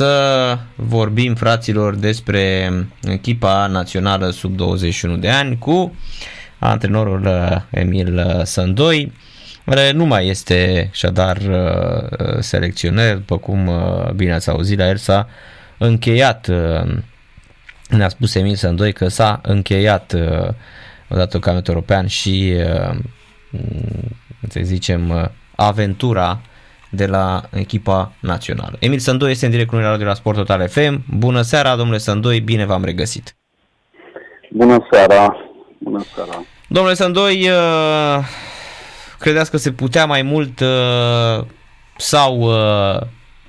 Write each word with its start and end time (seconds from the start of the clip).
Să 0.00 0.58
vorbim, 0.74 1.34
fraților, 1.34 1.94
despre 1.94 2.72
echipa 3.02 3.66
națională 3.66 4.30
sub 4.30 4.56
21 4.56 5.16
de 5.16 5.28
ani 5.28 5.58
cu 5.58 5.94
antrenorul 6.58 7.26
uh, 7.26 7.56
Emil 7.70 8.16
uh, 8.16 8.44
Sandoi, 8.44 9.12
care 9.64 9.90
nu 9.90 10.04
mai 10.04 10.26
este 10.26 10.88
așadar 10.92 11.36
uh, 11.36 12.38
selecționer, 12.38 13.14
după 13.14 13.38
cum 13.38 13.70
bine 14.16 14.32
ați 14.32 14.50
auzit 14.50 14.78
la 14.78 14.88
el 14.88 14.96
s-a 14.96 15.28
încheiat, 15.78 16.50
ne-a 17.88 18.08
spus 18.08 18.34
Emil 18.34 18.54
Sandoi 18.54 18.92
că 18.92 19.08
s-a 19.08 19.40
încheiat 19.42 20.14
odată 21.08 21.36
cu 21.36 21.42
campionatul 21.42 21.74
european 21.74 22.06
și 22.06 22.54
să 24.48 24.60
zicem 24.62 25.30
aventura 25.56 26.40
de 26.90 27.06
la 27.06 27.42
echipa 27.50 28.12
națională. 28.20 28.76
Emil 28.78 28.98
Sândoi 28.98 29.30
este 29.30 29.44
în 29.44 29.50
direct 29.50 29.68
cu 29.68 29.76
noi 29.76 29.98
de 29.98 30.04
la 30.04 30.14
Sport 30.14 30.36
Total 30.36 30.68
FM. 30.68 31.04
Bună 31.18 31.42
seara, 31.42 31.76
domnule 31.76 31.98
Sândoi, 31.98 32.40
bine 32.40 32.64
v-am 32.64 32.84
regăsit. 32.84 33.36
Bună 34.50 34.86
seara, 34.90 35.36
bună 35.78 36.04
seara. 36.14 36.44
Domnule 36.68 36.94
Sândoi, 36.94 37.48
uh, 37.48 38.24
credeți 39.18 39.50
că 39.50 39.56
se 39.56 39.72
putea 39.72 40.06
mai 40.06 40.22
mult 40.22 40.60
uh, 40.60 41.44
sau 41.96 42.40
uh, 42.40 43.00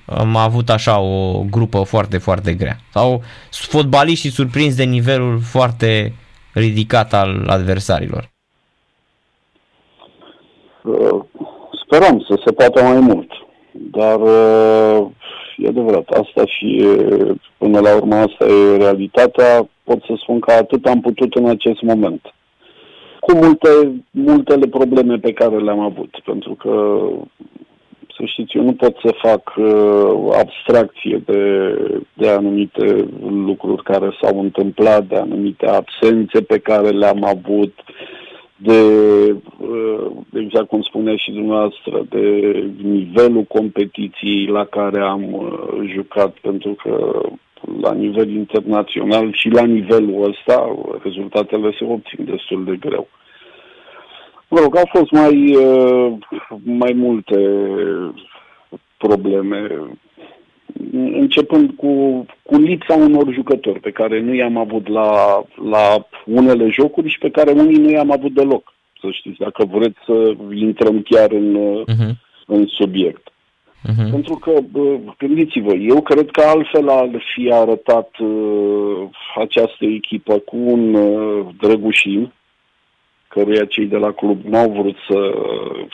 am 0.05 0.35
avut 0.35 0.69
așa 0.69 0.99
o 0.99 1.43
grupă 1.49 1.83
foarte, 1.83 2.17
foarte 2.17 2.53
grea? 2.53 2.77
Sau 2.93 3.23
fotbaliștii 3.49 4.29
surprins 4.29 4.75
de 4.75 4.83
nivelul 4.83 5.39
foarte 5.39 6.13
ridicat 6.53 7.13
al 7.13 7.47
adversarilor? 7.47 8.29
Sperăm 11.93 12.25
să 12.29 12.41
se 12.45 12.51
poată 12.51 12.83
mai 12.83 12.99
mult. 12.99 13.31
Dar 13.71 14.19
e 15.57 15.67
adevărat, 15.67 16.09
asta 16.09 16.45
și 16.45 16.87
până 17.57 17.79
la 17.79 17.95
urmă 17.95 18.15
asta 18.15 18.45
e 18.45 18.77
realitatea. 18.77 19.69
Pot 19.83 20.03
să 20.03 20.13
spun 20.21 20.39
că 20.39 20.51
atât 20.51 20.85
am 20.85 21.01
putut 21.01 21.35
în 21.35 21.45
acest 21.45 21.81
moment. 21.81 22.33
Cu 23.19 23.35
multe, 23.35 23.69
multele 24.11 24.67
probleme 24.67 25.17
pe 25.17 25.33
care 25.33 25.57
le-am 25.57 25.79
avut, 25.79 26.19
pentru 26.25 26.53
că 26.53 27.01
să 28.17 28.23
știți, 28.25 28.57
eu 28.57 28.63
nu 28.63 28.73
pot 28.73 28.95
să 29.03 29.15
fac 29.21 29.53
uh, 29.57 30.37
abstracție 30.39 31.21
de, 31.25 31.73
de 32.13 32.29
anumite 32.29 33.07
lucruri 33.29 33.83
care 33.83 34.17
s-au 34.21 34.39
întâmplat, 34.39 35.03
de 35.03 35.15
anumite 35.15 35.67
absențe 35.67 36.41
pe 36.41 36.57
care 36.57 36.89
le-am 36.89 37.23
avut, 37.23 37.73
uh, 37.77 38.20
de, 38.63 38.81
uh, 39.57 40.11
exact 40.33 40.67
cum 40.67 40.81
spunea 40.81 41.15
și 41.15 41.31
dumneavoastră, 41.31 42.05
de 42.09 42.19
nivelul 42.81 43.43
competiției 43.43 44.45
la 44.45 44.65
care 44.65 45.01
am 45.01 45.33
uh, 45.33 45.89
jucat, 45.93 46.37
pentru 46.41 46.73
că 46.83 47.21
la 47.81 47.93
nivel 47.93 48.29
internațional 48.29 49.33
și 49.33 49.49
la 49.49 49.65
nivelul 49.65 50.29
ăsta 50.29 50.75
rezultatele 51.03 51.75
se 51.79 51.85
obțin 51.85 52.25
destul 52.25 52.63
de 52.63 52.75
greu. 52.79 53.07
Mă 54.47 54.59
rog, 54.59 54.77
au 54.77 54.89
fost 54.89 55.11
mai, 55.11 55.55
uh, 55.55 56.13
mai 56.63 56.93
multe 56.93 57.37
probleme 58.97 59.67
începând 60.93 61.71
cu, 61.75 62.25
cu 62.43 62.57
lipsa 62.57 62.93
unor 62.93 63.33
jucători 63.33 63.79
pe 63.79 63.91
care 63.91 64.19
nu 64.19 64.33
i-am 64.33 64.57
avut 64.57 64.87
la, 64.87 65.41
la 65.69 66.07
unele 66.25 66.69
jocuri 66.69 67.09
și 67.09 67.17
pe 67.17 67.29
care 67.29 67.51
unii 67.51 67.77
nu 67.77 67.89
i-am 67.89 68.11
avut 68.11 68.33
deloc. 68.33 68.73
Să 69.01 69.07
știți, 69.11 69.37
dacă 69.39 69.65
vreți 69.71 69.97
să 70.05 70.35
intrăm 70.53 71.01
chiar 71.01 71.31
în, 71.31 71.57
uh-huh. 71.83 72.11
în 72.45 72.65
subiect. 72.67 73.31
Uh-huh. 73.89 74.11
Pentru 74.11 74.35
că, 74.35 74.51
gândiți-vă, 75.17 75.73
eu 75.73 76.01
cred 76.01 76.31
că 76.31 76.41
altfel 76.41 76.89
ar 76.89 77.09
fi 77.33 77.51
arătat 77.51 78.09
uh, 78.19 79.09
această 79.35 79.85
echipă 79.85 80.37
cu 80.37 80.57
un 80.57 80.93
uh, 80.93 81.45
Drăgușin, 81.59 82.31
căruia 83.33 83.65
cei 83.65 83.85
de 83.85 83.97
la 83.97 84.11
club 84.11 84.39
n-au 84.43 84.69
vrut 84.71 84.97
să, 85.09 85.19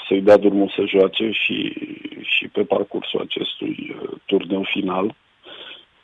să-i 0.07 0.22
dea 0.22 0.38
drumul 0.38 0.73
să 0.75 0.84
joace 0.85 1.29
și, 1.31 1.73
și 2.22 2.47
pe 2.47 2.62
parcursul 2.63 3.19
acestui 3.19 3.95
uh, 4.01 4.09
turneu 4.25 4.63
final. 4.73 5.16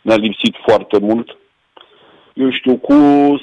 Ne-a 0.02 0.16
lipsit 0.16 0.56
foarte 0.66 0.98
mult. 1.00 1.38
Eu 2.34 2.52
știu, 2.52 2.76
cu 2.76 2.96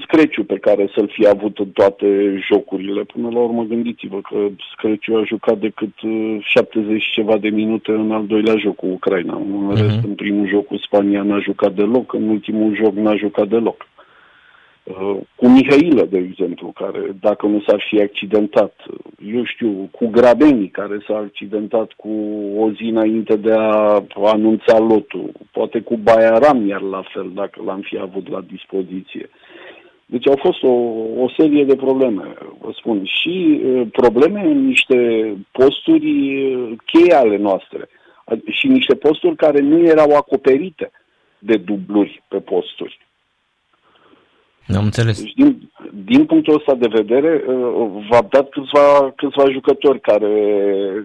Screciu 0.02 0.44
pe 0.44 0.58
care 0.58 0.90
să-l 0.94 1.10
fi 1.12 1.26
avut 1.26 1.58
în 1.58 1.70
toate 1.70 2.06
jocurile. 2.50 3.02
Până 3.02 3.28
la 3.30 3.38
urmă, 3.38 3.62
gândiți-vă 3.62 4.20
că 4.20 4.36
Screciu 4.72 5.16
a 5.16 5.24
jucat 5.24 5.58
decât 5.58 5.94
70 6.40 6.94
uh, 6.94 7.10
ceva 7.12 7.36
de 7.36 7.48
minute 7.48 7.90
în 7.90 8.12
al 8.12 8.26
doilea 8.26 8.56
joc 8.56 8.76
cu 8.76 8.86
Ucraina. 8.86 9.36
În 9.36 9.72
uh-huh. 9.72 9.80
rest, 9.80 10.04
în 10.04 10.14
primul 10.14 10.48
joc 10.48 10.66
cu 10.66 10.76
Spania 10.76 11.22
n-a 11.22 11.38
jucat 11.38 11.72
deloc, 11.72 12.12
în 12.12 12.28
ultimul 12.28 12.74
joc 12.74 12.94
n-a 12.94 13.16
jucat 13.16 13.48
deloc. 13.48 13.76
Uh, 13.76 13.99
cu 15.36 15.48
Mihailă, 15.48 16.04
de 16.04 16.18
exemplu, 16.18 16.72
care 16.74 17.16
dacă 17.20 17.46
nu 17.46 17.62
s-ar 17.66 17.84
fi 17.88 18.00
accidentat, 18.00 18.74
eu 19.34 19.44
știu, 19.44 19.88
cu 19.90 20.06
Grabeni, 20.06 20.68
care 20.68 20.98
s-a 21.06 21.16
accidentat 21.16 21.92
cu 21.92 22.10
o 22.56 22.70
zi 22.70 22.82
înainte 22.82 23.36
de 23.36 23.52
a 23.52 24.02
anunța 24.24 24.78
lotul, 24.78 25.30
poate 25.52 25.80
cu 25.80 25.96
Baiaram 25.96 26.66
iar 26.66 26.80
la 26.80 27.02
fel, 27.12 27.30
dacă 27.34 27.62
l-am 27.64 27.80
fi 27.80 27.98
avut 27.98 28.28
la 28.28 28.40
dispoziție. 28.40 29.30
Deci 30.06 30.28
au 30.28 30.38
fost 30.40 30.62
o, 30.62 30.72
o 31.22 31.28
serie 31.36 31.64
de 31.64 31.76
probleme, 31.76 32.34
vă 32.60 32.70
spun, 32.72 33.04
și 33.04 33.60
uh, 33.64 33.86
probleme 33.92 34.40
în 34.40 34.66
niște 34.66 34.98
posturi 35.52 36.44
uh, 36.44 36.72
cheie 36.84 37.14
ale 37.14 37.36
noastre 37.36 37.88
și 38.50 38.66
niște 38.66 38.94
posturi 38.94 39.36
care 39.36 39.60
nu 39.60 39.78
erau 39.78 40.16
acoperite 40.16 40.90
de 41.38 41.56
dubluri 41.56 42.22
pe 42.28 42.38
posturi. 42.38 42.98
Am 44.76 44.84
înțeles. 44.84 45.22
Deci, 45.22 45.32
din, 45.32 45.70
din 46.04 46.24
punctul 46.24 46.54
ăsta 46.54 46.74
de 46.74 46.88
vedere, 46.90 47.44
uh, 47.46 47.54
v-am 48.08 48.26
dat 48.30 48.48
câțiva, 48.48 49.12
câțiva 49.16 49.50
jucători 49.50 50.00
care, 50.00 50.34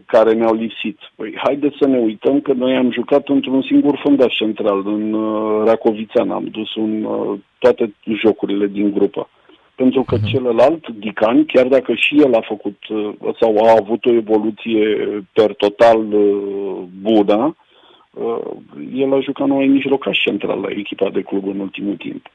care 0.06 0.34
ne-au 0.34 0.54
lipsit. 0.54 1.00
Păi, 1.16 1.34
haideți 1.44 1.76
să 1.80 1.88
ne 1.88 1.98
uităm 1.98 2.42
că 2.42 2.54
noi 2.54 2.76
am 2.76 2.92
jucat 2.92 3.28
într-un 3.28 3.62
singur 3.62 4.00
fundaș 4.04 4.36
central, 4.36 4.84
în 4.86 5.14
uh, 5.14 5.64
Racovițean. 5.66 6.32
Am 6.32 6.48
dus 6.52 6.76
un, 6.76 7.04
uh, 7.04 7.40
toate 7.60 7.94
jocurile 8.22 8.68
din 8.68 8.92
grupă. 8.92 9.30
Pentru 9.76 10.04
că 10.04 10.18
uh-huh. 10.18 10.32
celălalt, 10.32 10.88
Dican, 10.88 11.46
chiar 11.46 11.68
dacă 11.68 11.94
și 11.94 12.22
el 12.22 12.34
a 12.34 12.42
făcut 12.42 12.78
sau 13.40 13.58
a 13.58 13.76
avut 13.80 14.06
o 14.06 14.14
evoluție 14.14 14.98
per 15.34 15.54
total 15.54 16.06
bună, 17.02 17.56
el 18.96 19.14
a 19.14 19.20
jucat 19.20 19.48
numai 19.48 19.68
mijlocaș 19.68 20.20
central 20.20 20.60
la 20.60 20.68
echipa 20.70 21.10
de 21.10 21.22
club 21.22 21.48
în 21.48 21.60
ultimul 21.60 21.96
timp. 21.96 22.30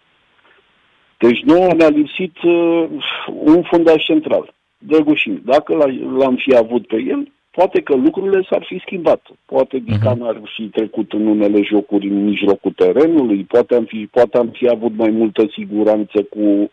Deci 1.20 1.42
nu 1.42 1.66
ne-a 1.66 1.88
lipsit 1.88 2.42
uh, 2.42 2.88
un 3.26 3.62
fundaș 3.62 4.04
central, 4.04 4.54
Drăgușin. 4.78 5.42
Dacă 5.44 5.75
l-am 6.19 6.36
fi 6.36 6.56
avut 6.56 6.86
pe 6.86 6.97
el, 6.97 7.32
poate 7.50 7.81
că 7.81 7.94
lucrurile 7.94 8.47
s-ar 8.50 8.64
fi 8.66 8.78
schimbat. 8.78 9.26
Poate 9.44 9.76
mhm. 9.76 9.84
Dican 9.84 10.19
uh-huh. 10.19 10.28
ar 10.28 10.41
fi 10.56 10.62
trecut 10.62 11.12
în 11.12 11.26
unele 11.26 11.62
jocuri 11.62 12.08
în 12.08 12.25
mijlocul 12.25 12.72
terenului, 12.76 13.44
poate 13.44 13.75
am 13.75 13.84
fi, 13.84 14.08
poate 14.10 14.38
am 14.38 14.48
fi 14.48 14.69
avut 14.69 14.97
mai 14.97 15.10
multă 15.10 15.47
siguranță 15.53 16.22
cu 16.22 16.70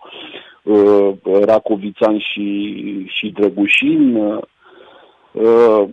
uh, 0.64 1.10
Racovițan 1.42 2.20
și, 2.20 2.74
și 3.08 3.30
Drăgușin. 3.30 4.16
Uh, 5.32 5.90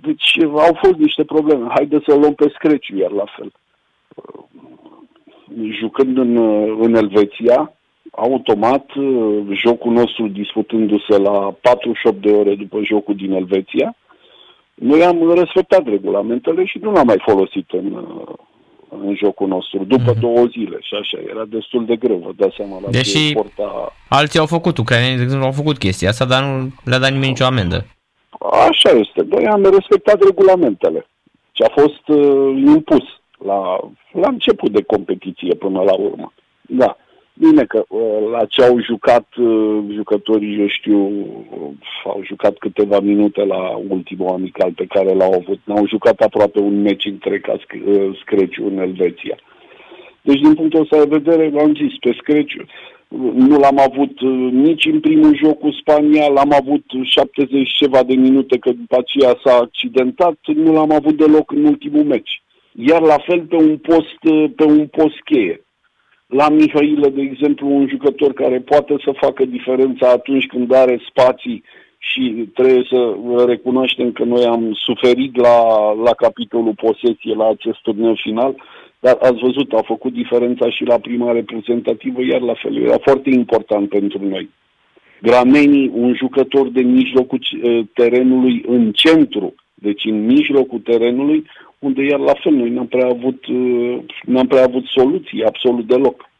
deci 0.00 0.38
au 0.42 0.78
fost 0.82 0.96
niște 0.98 1.24
probleme. 1.24 1.66
Haideți 1.74 2.04
să 2.08 2.14
luăm 2.14 2.34
pe 2.34 2.52
Screciu 2.54 2.96
iar 2.96 3.10
la 3.10 3.24
fel. 3.36 3.52
Uh, 4.14 4.44
jucând 5.80 6.18
în, 6.18 6.36
în 6.80 6.94
Elveția, 6.94 7.72
automat, 8.10 8.86
jocul 9.52 9.92
nostru 9.92 10.28
disputându-se 10.28 11.18
la 11.18 11.54
48 11.60 12.22
de 12.22 12.30
ore 12.30 12.54
după 12.54 12.80
jocul 12.82 13.14
din 13.14 13.32
Elveția, 13.32 13.96
noi 14.74 15.04
am 15.04 15.32
respectat 15.34 15.84
regulamentele 15.84 16.64
și 16.64 16.78
nu 16.78 16.92
l-am 16.92 17.06
mai 17.06 17.22
folosit 17.26 17.70
în, 17.70 18.04
în 18.88 19.14
jocul 19.16 19.48
nostru, 19.48 19.84
după 19.84 20.14
mm-hmm. 20.14 20.20
două 20.20 20.44
zile 20.44 20.78
și 20.80 20.94
așa, 21.00 21.18
era 21.30 21.44
destul 21.44 21.84
de 21.84 21.96
greu, 21.96 22.16
vă 22.16 22.32
dați 22.36 22.54
seama 22.56 22.80
la 22.82 22.90
Deși 22.90 23.32
porta... 23.32 23.92
alții 24.08 24.38
au 24.38 24.46
făcut, 24.46 24.78
ucrainenii, 24.78 25.16
de 25.16 25.22
exemplu, 25.22 25.46
au 25.46 25.52
făcut 25.52 25.78
chestia 25.78 26.08
asta, 26.08 26.24
dar 26.24 26.42
nu 26.42 26.68
le-a 26.84 26.98
dat 26.98 27.10
nimeni 27.10 27.28
nicio 27.28 27.44
amendă. 27.44 27.86
Așa 28.68 28.90
este, 28.90 29.26
noi 29.28 29.46
am 29.46 29.62
respectat 29.62 30.22
regulamentele 30.24 31.06
ce 31.52 31.64
a 31.64 31.80
fost 31.80 32.08
uh, 32.08 32.62
impus 32.66 33.04
la, 33.46 33.90
la 34.12 34.28
început 34.28 34.70
de 34.70 34.82
competiție 34.82 35.54
până 35.54 35.82
la 35.82 35.94
urmă. 35.94 36.32
Da. 36.60 36.96
Bine 37.36 37.64
că 37.64 37.84
uh, 37.88 38.30
la 38.30 38.44
ce 38.44 38.62
au 38.62 38.80
jucat 38.80 39.26
uh, 39.36 39.84
jucătorii, 39.92 40.60
eu 40.60 40.66
știu, 40.68 40.98
uh, 40.98 41.70
au 42.04 42.20
jucat 42.24 42.58
câteva 42.58 43.00
minute 43.00 43.44
la 43.44 43.80
ultimul 43.88 44.28
amical 44.28 44.72
pe 44.72 44.84
care 44.88 45.14
l-au 45.14 45.32
avut. 45.32 45.60
N-au 45.64 45.86
jucat 45.86 46.20
aproape 46.20 46.60
un 46.60 46.82
meci 46.82 47.04
întreg 47.04 47.40
ca 47.40 47.56
Screciu 48.20 48.66
în 48.66 48.78
Elveția. 48.78 49.36
Deci, 50.22 50.40
din 50.40 50.54
punctul 50.54 50.80
ăsta 50.80 51.04
de 51.04 51.16
vedere, 51.18 51.60
am 51.60 51.74
zis, 51.74 51.98
pe 52.00 52.16
Screciu, 52.20 52.64
nu 53.34 53.58
l-am 53.58 53.78
avut 53.78 54.20
nici 54.52 54.84
în 54.84 55.00
primul 55.00 55.36
joc 55.36 55.58
cu 55.58 55.70
Spania, 55.70 56.28
l-am 56.28 56.52
avut 56.52 56.84
70 57.02 57.68
ceva 57.68 58.02
de 58.02 58.14
minute, 58.14 58.58
că 58.58 58.70
după 58.70 58.96
aceea 58.98 59.40
s-a 59.44 59.56
accidentat, 59.56 60.38
nu 60.54 60.72
l-am 60.72 60.92
avut 60.92 61.16
deloc 61.16 61.50
în 61.50 61.64
ultimul 61.64 62.04
meci. 62.04 62.42
Iar 62.76 63.00
la 63.00 63.18
fel 63.18 63.40
pe 63.40 63.56
un 63.56 63.76
post, 63.76 64.18
pe 64.56 64.64
un 64.64 64.86
post 64.86 65.20
cheie. 65.24 65.64
La 66.26 66.48
Mihailă, 66.48 67.08
de 67.08 67.22
exemplu, 67.22 67.68
un 67.68 67.88
jucător 67.88 68.32
care 68.32 68.60
poate 68.60 68.94
să 69.04 69.12
facă 69.20 69.44
diferența 69.44 70.08
atunci 70.08 70.46
când 70.46 70.72
are 70.72 71.00
spații 71.08 71.64
și 71.98 72.48
trebuie 72.54 72.86
să 72.88 73.16
recunoaștem 73.46 74.12
că 74.12 74.24
noi 74.24 74.44
am 74.44 74.72
suferit 74.72 75.36
la, 75.36 75.58
la 75.92 76.14
capitolul 76.14 76.74
posesie 76.74 77.34
la 77.34 77.48
acest 77.48 77.78
turneu 77.82 78.14
final, 78.14 78.54
dar 78.98 79.16
ați 79.20 79.40
văzut, 79.40 79.72
a 79.72 79.82
făcut 79.82 80.12
diferența 80.12 80.70
și 80.70 80.84
la 80.84 80.98
prima 80.98 81.32
reprezentativă, 81.32 82.22
iar 82.22 82.40
la 82.40 82.54
fel 82.54 82.82
era 82.82 82.98
foarte 83.02 83.30
important 83.30 83.88
pentru 83.88 84.18
noi. 84.28 84.50
Gramenii, 85.22 85.90
un 85.94 86.14
jucător 86.14 86.68
de 86.68 86.80
mijlocul 86.80 87.38
eh, 87.62 87.80
terenului 87.94 88.64
în 88.66 88.92
centru, 88.92 89.54
deci 89.74 90.04
în 90.04 90.26
mijlocul 90.26 90.78
terenului, 90.78 91.44
unde 91.84 92.02
iar 92.02 92.18
la 92.18 92.34
fel 92.42 92.52
noi 92.52 92.70
n-am 92.70 92.86
prea 92.86 93.06
avut, 93.06 93.44
eh, 93.48 93.98
n-am 94.22 94.46
prea 94.46 94.64
avut 94.64 94.84
soluții 94.84 95.44
absolut 95.44 95.86
deloc. 95.86 96.30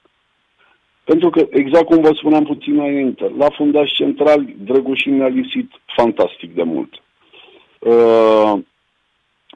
Pentru 1.05 1.31
că, 1.31 1.47
exact 1.51 1.85
cum 1.85 2.01
vă 2.01 2.13
spuneam 2.15 2.45
puțin 2.45 2.73
înainte, 2.73 3.33
la 3.39 3.49
fundaș 3.51 3.93
central, 3.93 4.47
Drăgușin 4.65 5.17
ne-a 5.17 5.29
lipsit 5.29 5.71
fantastic 5.97 6.55
de 6.55 6.63
mult. 6.63 7.03
Uh, 7.79 8.53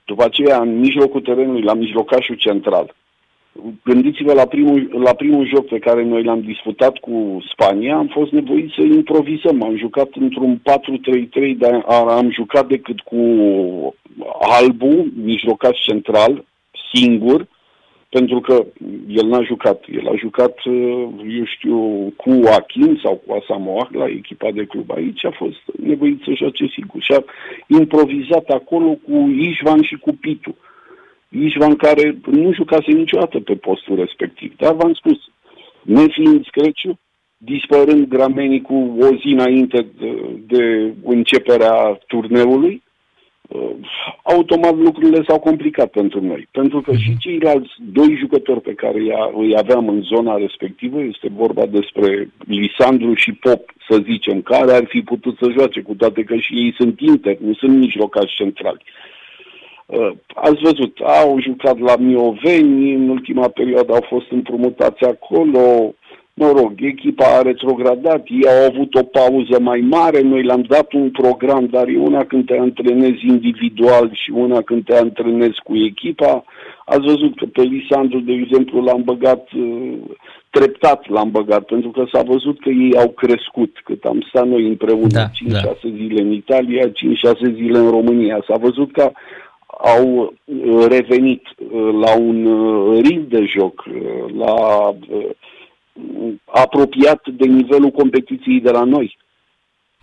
după 0.05 0.25
aceea, 0.25 0.61
în 0.61 0.79
mijlocul 0.79 1.21
terenului, 1.21 1.63
la 1.63 1.75
mijlocașul 1.75 2.35
central, 2.35 2.95
gândiți-vă 3.85 4.33
la 4.33 4.47
primul, 4.47 4.89
la 5.05 5.15
primul 5.15 5.47
joc 5.47 5.67
pe 5.67 5.79
care 5.79 6.05
noi 6.05 6.23
l-am 6.23 6.41
disputat 6.41 6.97
cu 6.99 7.43
Spania, 7.53 7.97
am 7.97 8.07
fost 8.07 8.33
nevoit 8.33 8.71
să 8.71 8.83
improvizăm. 8.83 9.63
Am 9.63 9.77
jucat 9.77 10.09
într-un 10.15 10.61
4-3-3, 10.63 11.57
dar 11.59 11.85
am 12.09 12.31
jucat 12.33 12.67
decât 12.67 13.01
cu 13.01 13.17
Albu, 14.41 15.07
mijlocaș 15.15 15.79
central, 15.81 16.45
singur, 16.95 17.47
pentru 18.11 18.41
că 18.41 18.67
el 19.09 19.27
n-a 19.27 19.43
jucat. 19.43 19.85
El 19.93 20.09
a 20.09 20.17
jucat, 20.17 20.65
uh, 20.65 21.09
eu 21.39 21.45
știu, 21.45 21.79
cu 22.17 22.31
Achim 22.59 23.01
sau 23.03 23.23
cu 23.27 23.33
Asamoah 23.33 23.89
la 23.91 24.07
echipa 24.09 24.51
de 24.51 24.65
club 24.65 24.91
aici, 24.91 25.25
a 25.25 25.31
fost 25.31 25.61
nevoit 25.83 26.23
să 26.25 26.31
joace 26.35 26.67
sigur 26.67 27.03
și 27.03 27.13
a 27.13 27.25
improvizat 27.67 28.49
acolo 28.49 28.99
cu 29.07 29.35
Ișvan 29.39 29.83
și 29.83 29.97
cu 29.97 30.13
Pitu. 30.21 30.57
Ișvan 31.29 31.77
care 31.77 32.19
nu 32.25 32.53
jucase 32.53 32.93
niciodată 32.93 33.41
pe 33.41 33.55
postul 33.55 33.97
respectiv, 33.97 34.57
dar 34.57 34.75
v-am 34.75 34.93
spus, 34.93 35.19
nefiind 35.83 36.47
Screciu, 36.47 36.99
dispărând 37.37 38.07
gramenii 38.07 38.61
cu 38.61 38.97
o 39.01 39.07
zi 39.07 39.29
înainte 39.33 39.87
de, 39.99 40.21
de 40.47 40.93
începerea 41.05 41.99
turneului, 42.07 42.73
Uh, 42.73 42.88
automat 44.23 44.77
lucrurile 44.77 45.25
s-au 45.29 45.39
complicat 45.39 45.91
pentru 45.91 46.25
noi. 46.25 46.49
Pentru 46.51 46.81
că 46.81 46.93
și 46.97 47.09
mhm. 47.09 47.19
ceilalți 47.19 47.71
doi 47.93 48.17
jucători 48.19 48.61
pe 48.61 48.75
care 48.75 48.99
îi 49.37 49.57
aveam 49.57 49.89
în 49.89 50.03
zona 50.03 50.37
respectivă, 50.37 51.03
este 51.03 51.29
vorba 51.37 51.67
despre 51.67 52.31
Lisandru 52.47 53.15
și 53.15 53.33
Pop, 53.33 53.71
să 53.89 53.99
zicem, 54.05 54.43
care 54.43 54.73
ar 54.73 54.85
fi 54.89 55.01
putut 55.01 55.37
să 55.41 55.51
joace, 55.51 55.81
cu 55.81 55.95
toate 55.95 56.23
că 56.23 56.37
și 56.37 56.55
ei 56.55 56.75
sunt 56.79 57.01
inter, 57.01 57.37
nu 57.39 57.55
sunt 57.55 57.79
nici 57.79 57.97
locați 57.97 58.35
centrali. 58.35 58.83
Uh, 59.87 60.11
ați 60.35 60.63
văzut, 60.63 60.99
au 60.99 61.41
jucat 61.41 61.79
la 61.79 61.97
Mioveni, 61.97 62.93
în 62.95 63.09
ultima 63.09 63.49
perioadă 63.49 63.93
au 63.93 64.05
fost 64.09 64.31
împrumutați 64.31 65.05
acolo, 65.05 65.95
mă 66.39 66.53
rog, 66.57 66.73
echipa 66.77 67.25
a 67.39 67.43
retrogradat, 67.43 68.27
ei 68.29 68.49
au 68.49 68.71
avut 68.71 68.95
o 68.95 69.03
pauză 69.03 69.61
mai 69.61 69.81
mare, 69.81 70.21
noi 70.21 70.43
le-am 70.43 70.65
dat 70.69 70.93
un 70.93 71.11
program, 71.11 71.67
dar 71.71 71.89
e 71.89 71.99
una 71.99 72.25
când 72.25 72.47
te 72.47 72.57
antrenezi 72.59 73.27
individual 73.27 74.11
și 74.13 74.31
una 74.31 74.61
când 74.61 74.85
te 74.85 74.97
antrenezi 74.97 75.61
cu 75.65 75.77
echipa. 75.77 76.45
Ați 76.85 77.07
văzut 77.07 77.37
că 77.37 77.45
pe 77.53 77.63
Lisandru, 77.63 78.21
de 78.21 78.33
exemplu, 78.33 78.81
l-am 78.81 79.03
băgat 79.05 79.49
uh, 79.57 79.99
treptat 80.51 81.09
l-am 81.09 81.31
băgat, 81.31 81.63
pentru 81.63 81.91
că 81.91 82.05
s-a 82.13 82.23
văzut 82.23 82.61
că 82.61 82.69
ei 82.69 82.97
au 82.97 83.09
crescut, 83.09 83.81
cât 83.85 84.05
am 84.05 84.25
stat 84.29 84.47
noi 84.47 84.67
împreună 84.67 85.07
da, 85.09 85.27
5-6 85.27 85.31
da. 85.63 85.75
zile 85.83 86.21
în 86.21 86.33
Italia, 86.33 86.87
5-6 86.87 86.93
zile 87.55 87.79
în 87.79 87.91
România. 87.91 88.45
S-a 88.47 88.57
văzut 88.57 88.93
că 88.93 89.11
au 89.97 90.35
uh, 90.45 90.87
revenit 90.89 91.43
uh, 91.59 91.93
la 92.01 92.19
un 92.19 92.49
ritm 93.03 93.29
de 93.29 93.45
joc, 93.57 93.85
la 94.39 94.55
apropiat 96.45 97.21
de 97.29 97.47
nivelul 97.47 97.91
competiției 97.91 98.61
de 98.61 98.71
la 98.71 98.85
noi. 98.85 99.17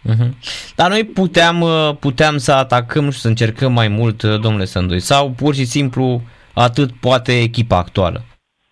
Uh-huh. 0.10 0.30
Dar 0.76 0.90
noi 0.90 1.04
puteam, 1.04 1.62
uh, 1.62 1.96
puteam 2.00 2.38
să 2.38 2.52
atacăm 2.52 3.10
și 3.10 3.20
să 3.20 3.28
încercăm 3.28 3.74
mai 3.74 3.88
mult, 3.88 4.22
uh, 4.22 4.40
domnule 4.40 4.66
Sândui, 4.66 5.00
sau 5.00 5.32
pur 5.32 5.54
și 5.54 5.66
simplu 5.66 6.22
atât 6.54 6.92
poate 6.92 7.42
echipa 7.42 7.78
actuală? 7.78 8.22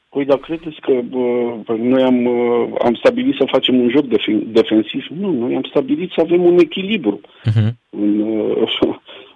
Păi, 0.10 0.26
dar 0.26 0.38
credeți 0.38 0.80
că 0.82 0.94
bă, 1.10 1.74
noi 1.78 2.04
am, 2.04 2.26
uh, 2.26 2.70
am 2.84 2.96
stabilit 2.96 3.36
să 3.36 3.46
facem 3.52 3.76
un 3.80 3.90
joc 3.90 4.06
def- 4.06 4.46
defensiv? 4.46 5.06
Nu, 5.10 5.32
noi 5.32 5.56
am 5.56 5.66
stabilit 5.70 6.12
să 6.12 6.22
avem 6.22 6.44
un 6.44 6.60
echilibru. 6.60 7.22
Uh-huh. 7.22 7.72
În, 7.90 8.22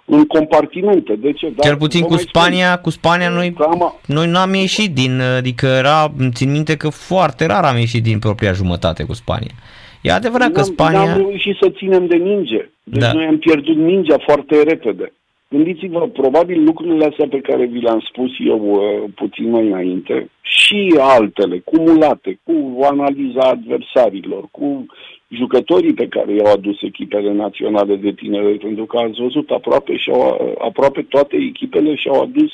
în 0.09 0.25
compartimente. 0.25 1.15
De 1.15 1.31
ce? 1.31 1.49
Dar 1.49 1.65
Cel 1.65 1.77
puțin 1.77 2.03
cu 2.03 2.15
Spania, 2.15 2.69
spun, 2.69 2.81
cu 2.81 2.89
Spania 2.89 3.29
noi, 3.29 3.53
am, 3.57 3.99
noi 4.05 4.27
nu 4.27 4.37
am 4.37 4.53
ieșit 4.53 4.93
din, 4.93 5.21
adică 5.37 5.65
era, 5.65 6.13
țin 6.33 6.51
minte 6.51 6.77
că 6.77 6.89
foarte 6.89 7.45
rar 7.45 7.63
am 7.63 7.77
ieșit 7.77 8.03
din 8.03 8.19
propria 8.19 8.51
jumătate 8.51 9.03
cu 9.03 9.13
Spania. 9.13 9.55
E 10.01 10.11
adevărat 10.11 10.51
că 10.51 10.61
Spania... 10.61 11.03
Nu 11.03 11.11
am 11.11 11.17
reușit 11.17 11.57
să 11.61 11.69
ținem 11.69 12.07
de 12.07 12.15
minge. 12.15 12.69
Deci 12.83 13.01
da. 13.01 13.13
noi 13.13 13.25
am 13.25 13.37
pierdut 13.37 13.75
mingea 13.75 14.17
foarte 14.25 14.63
repede. 14.63 15.13
Gândiți-vă, 15.49 16.07
probabil 16.07 16.63
lucrurile 16.63 17.05
astea 17.05 17.27
pe 17.29 17.39
care 17.39 17.65
vi 17.65 17.79
le-am 17.79 18.03
spus 18.09 18.31
eu 18.39 18.59
uh, 18.71 19.09
puțin 19.15 19.49
mai 19.49 19.67
înainte 19.67 20.29
și 20.41 20.95
altele, 20.99 21.59
cumulate, 21.59 22.39
cu 22.43 22.79
analiza 22.83 23.39
adversarilor, 23.39 24.43
cu 24.51 24.85
jucătorii 25.27 25.93
pe 25.93 26.07
care 26.07 26.33
i-au 26.33 26.51
adus 26.51 26.81
echipele 26.81 27.33
naționale 27.33 27.95
de 27.95 28.11
tinere, 28.11 28.51
pentru 28.51 28.85
că 28.85 28.97
ați 28.97 29.21
văzut 29.21 29.49
aproape, 29.49 29.97
și-au, 29.97 30.55
aproape 30.61 31.01
toate 31.01 31.35
echipele 31.35 31.95
și-au 31.95 32.21
adus 32.21 32.51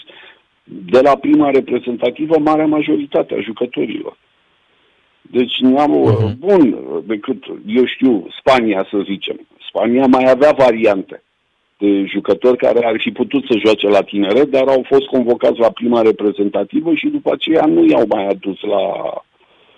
de 0.63 0.99
la 1.01 1.15
prima 1.15 1.49
reprezentativă 1.49 2.39
marea 2.39 2.65
majoritate 2.65 3.33
a 3.33 3.41
jucătorilor. 3.41 4.17
Deci 5.21 5.57
nu 5.59 5.77
am 5.77 5.91
uh-huh. 5.91 6.37
bun 6.37 6.77
decât, 7.05 7.43
eu 7.67 7.85
știu, 7.85 8.27
Spania 8.39 8.87
să 8.89 9.01
zicem. 9.05 9.47
Spania 9.67 10.05
mai 10.05 10.29
avea 10.29 10.51
variante 10.51 11.23
de 11.77 12.05
jucători 12.05 12.57
care 12.57 12.85
ar 12.85 12.95
fi 12.97 13.11
putut 13.11 13.45
să 13.45 13.57
joace 13.65 13.87
la 13.87 14.01
tinere, 14.01 14.43
dar 14.43 14.67
au 14.67 14.83
fost 14.87 15.05
convocați 15.05 15.59
la 15.59 15.71
prima 15.71 16.01
reprezentativă 16.01 16.93
și 16.93 17.07
după 17.07 17.31
aceea 17.31 17.65
nu 17.65 17.85
i-au 17.85 18.05
mai 18.09 18.27
adus 18.27 18.61
la, 18.61 19.13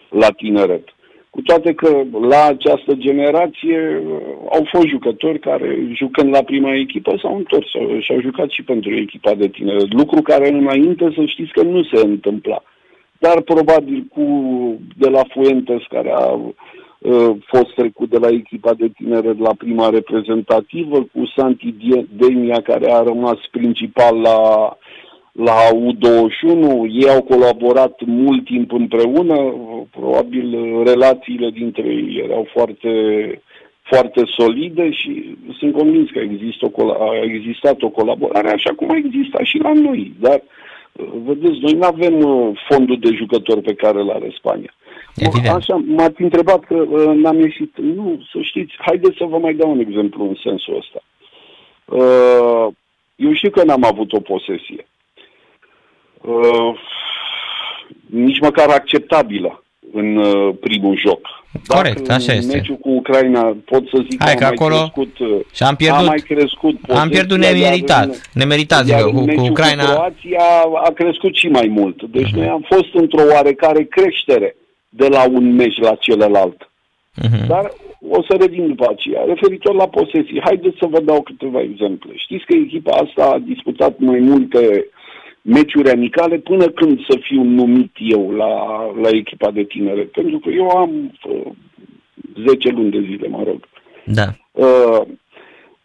la 0.10 0.30
tineret. 0.30 0.95
Cu 1.36 1.42
toate 1.42 1.74
că 1.74 2.04
la 2.30 2.46
această 2.46 2.94
generație 2.94 4.04
uh, 4.06 4.20
au 4.50 4.68
fost 4.72 4.88
jucători 4.88 5.40
care, 5.40 5.78
jucând 5.94 6.34
la 6.34 6.44
prima 6.44 6.74
echipă, 6.76 7.18
s-au 7.22 7.36
întors 7.36 7.68
și 8.00 8.12
au 8.12 8.22
jucat 8.22 8.50
și 8.50 8.64
pentru 8.64 8.96
echipa 8.96 9.34
de 9.34 9.48
tineret. 9.48 9.94
Lucru 9.94 10.22
care 10.22 10.54
înainte 10.54 11.14
să 11.16 11.26
știți 11.26 11.52
că 11.52 11.64
nu 11.64 11.84
se 11.84 12.06
întâmpla. 12.06 12.64
Dar 13.20 13.42
probabil 13.42 14.06
cu 14.14 14.26
de 14.98 15.10
la 15.10 15.22
Fuentes, 15.34 15.82
care 15.90 16.12
a 16.12 16.26
uh, 16.26 17.36
fost 17.46 17.74
trecut 17.76 18.10
de 18.10 18.18
la 18.18 18.28
echipa 18.28 18.74
de 18.74 18.88
tineret 18.88 19.40
la 19.40 19.54
prima 19.58 19.90
reprezentativă, 19.90 20.98
cu 21.14 21.32
Santi 21.36 21.76
Demia, 22.10 22.62
care 22.62 22.92
a 22.92 23.04
rămas 23.04 23.40
principal 23.52 24.20
la 24.22 24.38
la 25.36 25.70
U21, 25.74 26.88
ei 26.90 27.10
au 27.10 27.22
colaborat 27.22 28.02
mult 28.06 28.46
timp 28.46 28.72
împreună, 28.72 29.36
probabil 29.92 30.48
relațiile 30.84 31.50
dintre 31.50 31.88
ei 31.88 32.22
erau 32.24 32.48
foarte, 32.54 32.92
foarte 33.82 34.22
solide 34.38 34.92
și 34.92 35.38
sunt 35.60 35.74
convins 35.74 36.10
că 36.10 36.20
există 36.20 36.72
o, 36.72 36.92
a 36.92 37.22
existat 37.24 37.82
o 37.82 37.90
colaborare 37.90 38.50
așa 38.52 38.74
cum 38.76 38.90
a 38.90 38.96
existat 38.96 39.44
și 39.44 39.58
la 39.58 39.74
noi. 39.74 40.14
Dar, 40.20 40.42
vedeți, 41.26 41.60
noi 41.62 41.74
nu 41.74 41.86
avem 41.86 42.20
uh, 42.20 42.66
fondul 42.70 43.00
de 43.00 43.10
jucători 43.14 43.62
pe 43.62 43.74
care 43.74 44.00
îl 44.00 44.10
are 44.10 44.34
Spania. 44.38 44.74
Evident. 45.16 45.56
Așa, 45.56 45.84
m-ați 45.86 46.22
întrebat 46.22 46.64
că 46.64 46.76
uh, 46.76 47.16
n-am 47.16 47.40
ieșit. 47.40 47.78
Nu, 47.78 48.22
să 48.32 48.40
știți, 48.42 48.74
haideți 48.78 49.18
să 49.18 49.26
vă 49.26 49.38
mai 49.38 49.54
dau 49.54 49.72
un 49.72 49.80
exemplu 49.80 50.24
în 50.24 50.36
sensul 50.44 50.78
ăsta. 50.78 51.02
Uh, 51.86 52.68
eu 53.16 53.34
știu 53.34 53.50
că 53.50 53.64
n-am 53.64 53.84
avut 53.84 54.14
o 54.14 54.20
posesie 54.20 54.86
uh, 56.28 56.80
nici 58.06 58.40
măcar 58.40 58.70
acceptabilă 58.70 59.64
în 59.94 60.16
uh, 60.16 60.56
primul 60.60 60.98
joc. 61.06 61.28
Corect, 61.68 62.02
Dacă 62.02 62.14
așa 62.14 62.34
este. 62.34 62.56
meciul 62.56 62.76
cu 62.76 62.90
Ucraina 62.90 63.58
pot 63.66 63.84
să 63.88 64.04
zic 64.10 64.24
Hai 64.24 64.34
că, 64.34 64.40
că 64.40 64.46
acolo 64.46 64.76
crescut, 64.76 65.20
uh, 65.20 65.40
și 65.54 65.64
am 65.64 65.76
pierdut, 65.76 66.08
a 66.08 66.10
mai 66.10 66.24
crescut 66.28 66.78
am 66.90 67.10
pierdut 67.10 67.38
nemeritat, 67.38 68.06
în, 68.06 68.14
nemeritat 68.34 68.86
zic, 68.86 68.96
cu, 68.96 69.26
cu 69.36 69.42
Ucraina. 69.42 69.84
Cu 69.84 69.92
Croația 69.92 70.46
a 70.84 70.92
crescut 70.92 71.36
și 71.36 71.48
mai 71.48 71.68
mult. 71.68 72.04
Deci 72.04 72.28
uh-huh. 72.28 72.36
noi 72.36 72.48
am 72.48 72.66
fost 72.70 72.94
într-o 72.94 73.24
oarecare 73.34 73.84
creștere 73.84 74.56
de 74.90 75.08
la 75.08 75.24
un 75.30 75.56
meci 75.56 75.80
la 75.80 75.96
celălalt. 75.96 76.70
Uh-huh. 77.24 77.48
Dar 77.48 77.72
o 78.10 78.24
să 78.24 78.38
revin 78.40 78.68
după 78.68 78.88
aceea. 78.90 79.24
Referitor 79.28 79.76
la 79.76 79.88
posesii, 79.88 80.42
haideți 80.44 80.78
să 80.80 80.86
vă 80.90 81.00
dau 81.02 81.22
câteva 81.22 81.62
exemple. 81.62 82.12
Știți 82.16 82.46
că 82.46 82.54
echipa 82.54 82.92
asta 82.92 83.24
a 83.26 83.38
disputat 83.38 84.00
mai 84.00 84.20
multe 84.20 84.86
meciuri 85.48 85.90
amicale 85.92 86.38
până 86.38 86.66
când 86.68 87.00
să 87.10 87.18
fiu 87.22 87.44
numit 87.44 87.92
eu 87.98 88.32
la, 88.32 88.54
la 89.02 89.10
echipa 89.10 89.52
de 89.52 89.64
tinere. 89.64 90.02
Pentru 90.02 90.40
că 90.40 90.50
eu 90.50 90.70
am 90.70 91.12
uh, 91.30 91.52
10 92.48 92.70
luni 92.70 92.92
de 92.92 93.02
zile, 93.10 93.28
mă 93.28 93.44
rog. 93.46 93.68
Da. 94.06 94.26
Uh, 94.52 95.02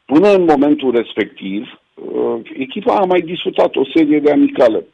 până 0.04 0.28
în 0.34 0.44
momentul 0.48 0.94
respectiv, 0.94 1.80
uh, 1.94 2.40
echipa 2.58 2.94
a 2.94 3.04
mai 3.04 3.20
discutat 3.20 3.76
o 3.76 3.84
serie 3.94 4.20
de 4.20 4.30
amicale. 4.30 4.86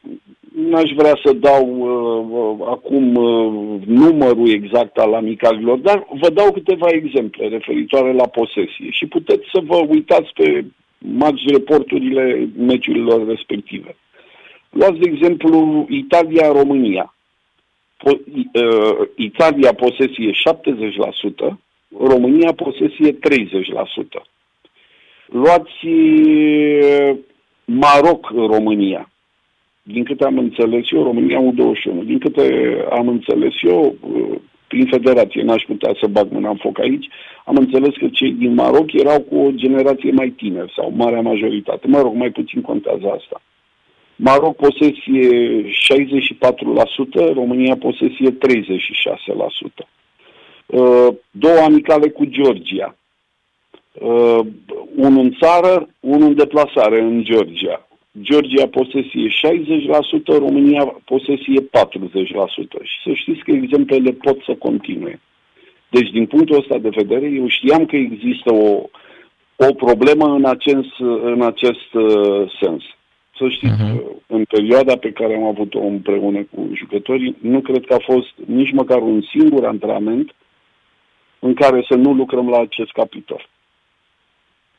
N-aș 0.70 0.90
vrea 0.96 1.18
să 1.24 1.32
dau 1.32 1.64
uh, 1.78 2.66
acum 2.68 3.14
uh, 3.14 3.80
numărul 3.86 4.48
exact 4.48 4.96
al 4.96 5.14
amicalilor, 5.14 5.78
dar 5.78 6.06
vă 6.20 6.30
dau 6.30 6.52
câteva 6.52 6.86
exemple 6.88 7.48
referitoare 7.48 8.12
la 8.12 8.26
posesie 8.26 8.90
și 8.90 9.06
puteți 9.06 9.44
să 9.52 9.60
vă 9.64 9.76
uitați 9.88 10.32
pe 10.34 10.64
match 10.98 11.42
reporturile 11.52 12.48
meciurilor 12.56 13.26
respective. 13.26 13.96
Luați, 14.76 14.98
de 14.98 15.10
exemplu, 15.12 15.86
Italia-România. 15.88 17.14
Po- 17.96 18.20
uh, 18.52 19.08
Italia 19.16 19.72
posesie 19.72 20.30
70%, 20.30 21.58
România 21.98 22.52
posesie 22.52 23.12
30%. 23.12 23.16
Luați 25.26 25.86
uh, 25.86 27.16
Maroc-România. 27.64 29.10
Din 29.82 30.04
câte 30.04 30.24
am 30.24 30.38
înțeles 30.38 30.90
eu, 30.90 31.02
România 31.02 31.40
U21. 31.40 32.04
Din 32.04 32.18
câte 32.18 32.76
am 32.90 33.08
înțeles 33.08 33.54
eu, 33.62 33.96
uh, 34.00 34.38
prin 34.68 34.86
federație, 34.86 35.42
n-aș 35.42 35.62
putea 35.62 35.92
să 36.00 36.06
bag 36.06 36.30
mâna 36.30 36.48
în 36.48 36.56
foc 36.56 36.80
aici, 36.80 37.08
am 37.44 37.56
înțeles 37.56 37.96
că 37.96 38.08
cei 38.08 38.32
din 38.32 38.54
Maroc 38.54 38.92
erau 38.92 39.20
cu 39.20 39.36
o 39.36 39.50
generație 39.50 40.10
mai 40.10 40.28
tineri 40.28 40.72
sau 40.76 40.92
marea 40.96 41.20
majoritate. 41.20 41.86
Mă 41.86 42.00
rog, 42.00 42.14
mai 42.14 42.30
puțin 42.30 42.60
contează 42.60 43.06
asta. 43.18 43.42
Maroc 44.16 44.56
posesie 44.56 45.64
64%, 47.30 47.34
România 47.34 47.76
posesie 47.76 48.30
36%. 48.30 48.36
Uh, 50.66 51.08
două 51.30 51.58
amicale 51.64 52.08
cu 52.08 52.24
Georgia. 52.24 52.96
Uh, 53.92 54.40
unul 54.96 55.24
în 55.24 55.34
țară, 55.40 55.88
unul 56.00 56.28
în 56.28 56.34
deplasare 56.34 57.00
în 57.00 57.24
Georgia. 57.24 57.88
Georgia 58.20 58.66
posesie 58.66 59.28
60%, 59.28 60.38
România 60.38 60.94
posesie 61.04 61.60
40%. 61.60 61.64
Și 62.82 62.96
să 63.04 63.12
știți 63.12 63.40
că 63.40 63.50
exemplele 63.50 64.12
pot 64.12 64.42
să 64.42 64.54
continue. 64.54 65.20
Deci, 65.88 66.10
din 66.10 66.26
punctul 66.26 66.58
ăsta 66.58 66.78
de 66.78 66.88
vedere, 66.88 67.26
eu 67.26 67.48
știam 67.48 67.86
că 67.86 67.96
există 67.96 68.52
o, 68.52 68.88
o 69.56 69.74
problemă 69.74 70.26
în 70.34 70.44
acest, 70.44 70.94
în 71.22 71.42
acest 71.42 71.92
uh, 71.92 72.52
sens. 72.60 72.82
Să 73.38 73.48
știți, 73.48 73.82
uh-huh. 73.82 74.24
în 74.26 74.44
perioada 74.44 74.96
pe 74.96 75.12
care 75.12 75.34
am 75.34 75.44
avut-o 75.44 75.78
împreună 75.78 76.42
cu 76.42 76.70
jucătorii, 76.74 77.36
nu 77.40 77.60
cred 77.60 77.86
că 77.86 77.94
a 77.94 78.12
fost 78.12 78.32
nici 78.46 78.72
măcar 78.72 79.02
un 79.02 79.22
singur 79.22 79.66
antrenament 79.66 80.34
în 81.38 81.54
care 81.54 81.84
să 81.88 81.94
nu 81.94 82.12
lucrăm 82.12 82.48
la 82.48 82.60
acest 82.60 82.90
capitol. 82.92 83.48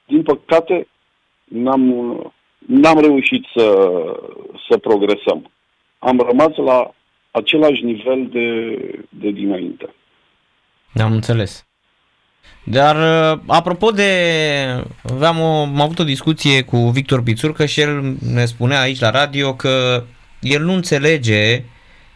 Din 0.05 0.23
păcate, 0.23 0.87
n-am, 1.43 1.83
n-am 2.57 2.99
reușit 2.99 3.45
să, 3.55 3.91
să 4.69 4.77
progresăm. 4.77 5.51
Am 5.99 6.19
rămas 6.19 6.55
la 6.55 6.93
același 7.31 7.83
nivel 7.83 8.27
de, 8.27 8.77
de 9.09 9.29
dinainte. 9.29 9.93
Am 10.95 11.11
înțeles. 11.11 11.66
Dar, 12.69 12.95
uh, 12.95 13.39
apropo 13.45 13.91
de... 13.91 14.11
Aveam 15.11 15.39
o, 15.39 15.61
am 15.61 15.81
avut 15.81 15.99
o 15.99 16.03
discuție 16.03 16.61
cu 16.61 16.89
Victor 16.89 17.23
Pițurcă 17.23 17.65
și 17.65 17.81
el 17.81 18.15
ne 18.33 18.45
spunea 18.45 18.81
aici 18.81 18.99
la 18.99 19.09
radio 19.09 19.53
că 19.55 20.03
el 20.41 20.63
nu 20.63 20.73
înțelege 20.73 21.63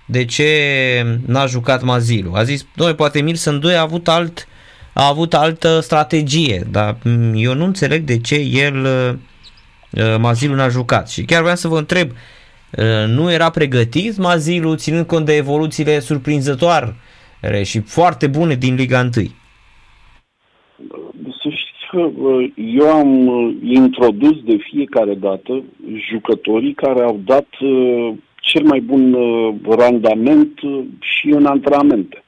de 0.05 0.25
ce 0.25 1.19
n-a 1.25 1.45
jucat 1.45 1.81
Mazilu. 1.81 2.33
A 2.33 2.43
zis, 2.43 2.65
noi 2.75 2.95
poate 2.95 3.17
Emil 3.17 3.35
Sândoi 3.35 3.75
a 3.75 3.81
avut 3.81 4.07
alt 4.07 4.47
a 4.93 5.07
avut 5.07 5.33
altă 5.33 5.79
strategie, 5.79 6.67
dar 6.71 6.97
eu 7.33 7.53
nu 7.53 7.65
înțeleg 7.65 8.03
de 8.03 8.19
ce 8.19 8.35
el 8.35 8.85
uh, 8.85 9.13
uh, 10.03 10.15
Mazilu 10.19 10.55
n-a 10.55 10.69
jucat. 10.69 11.09
Și 11.09 11.23
chiar 11.23 11.41
vreau 11.41 11.55
să 11.55 11.67
vă 11.67 11.77
întreb, 11.77 12.11
nu 13.07 13.31
era 13.31 13.49
pregătit 13.49 14.17
Mazilu 14.17 14.75
ținând 14.75 15.05
cont 15.05 15.25
de 15.25 15.35
evoluțiile 15.35 15.99
surprinzătoare 15.99 16.95
și 17.63 17.79
foarte 17.79 18.27
bune 18.27 18.55
din 18.55 18.75
Liga 18.75 19.09
1? 19.15 19.31
Că 21.91 22.09
eu 22.55 22.89
am 22.89 23.27
uh, 23.27 23.55
introdus 23.61 24.43
de 24.43 24.57
fiecare 24.57 25.13
dată 25.13 25.63
jucătorii 26.11 26.73
care 26.73 27.03
au 27.03 27.19
dat 27.25 27.47
uh, 27.59 28.13
cel 28.35 28.63
mai 28.63 28.79
bun 28.79 29.13
uh, 29.13 29.53
randament 29.69 30.59
și 30.99 31.29
în 31.29 31.45
antrenamente. 31.45 32.23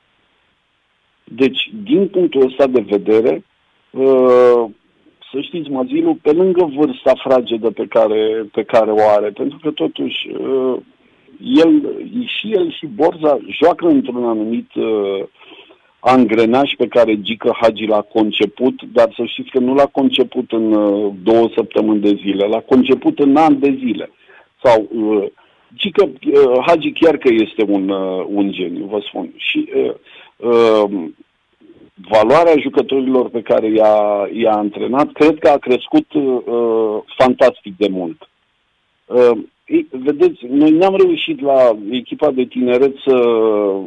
Deci, 1.23 1.69
din 1.83 2.07
punctul 2.07 2.45
ăsta 2.45 2.67
de 2.67 2.83
vedere, 2.87 3.43
să 5.31 5.41
știți, 5.41 5.69
Mazilu, 5.69 6.17
pe 6.21 6.31
lângă 6.31 6.71
vârsta 6.75 7.13
fragedă 7.23 7.69
pe 7.69 7.85
care, 7.89 8.45
pe 8.51 8.63
care 8.63 8.91
o 8.91 9.09
are, 9.17 9.29
pentru 9.29 9.57
că 9.61 9.71
totuși 9.71 10.29
el, 11.39 11.95
și 12.25 12.51
el 12.51 12.71
și 12.71 12.85
Borza 12.85 13.37
joacă 13.61 13.87
într-un 13.87 14.23
anumit 14.23 14.73
uh, 14.75 15.23
angrenaj 16.05 16.75
pe 16.77 16.87
care 16.87 17.21
Gică 17.21 17.57
Hagi 17.61 17.85
l-a 17.85 18.01
conceput, 18.01 18.81
dar 18.93 19.13
să 19.15 19.23
știți 19.25 19.49
că 19.49 19.59
nu 19.59 19.73
l-a 19.73 19.85
conceput 19.85 20.51
în 20.51 20.73
uh, 20.73 21.11
două 21.23 21.49
săptămâni 21.55 22.01
de 22.01 22.19
zile, 22.23 22.45
l-a 22.45 22.59
conceput 22.59 23.19
în 23.19 23.35
an 23.35 23.59
de 23.59 23.77
zile. 23.85 24.09
Sau 24.63 24.89
uh, 24.91 25.25
Gică 25.75 26.03
uh, 26.03 26.63
Hagi 26.65 26.91
chiar 26.91 27.17
că 27.17 27.29
este 27.33 27.65
un, 27.67 27.89
uh, 27.89 28.25
un 28.27 28.51
geniu, 28.51 28.85
vă 28.85 28.99
spun. 29.07 29.33
Și 29.35 29.69
uh, 29.75 29.93
uh, 30.37 30.91
valoarea 32.09 32.59
jucătorilor 32.59 33.29
pe 33.29 33.41
care 33.41 33.67
i-a, 33.67 34.29
i-a 34.33 34.51
antrenat, 34.51 35.11
cred 35.11 35.39
că 35.39 35.49
a 35.49 35.57
crescut 35.57 36.13
uh, 36.13 36.97
fantastic 37.17 37.77
de 37.77 37.87
mult. 37.91 38.29
Uh, 39.05 39.37
vedeți, 39.89 40.45
noi 40.49 40.71
n-am 40.71 40.95
reușit 40.95 41.41
la 41.41 41.77
echipa 41.91 42.31
de 42.31 42.43
tineret 42.43 42.95
să 43.05 43.15
Uh, 43.15 43.85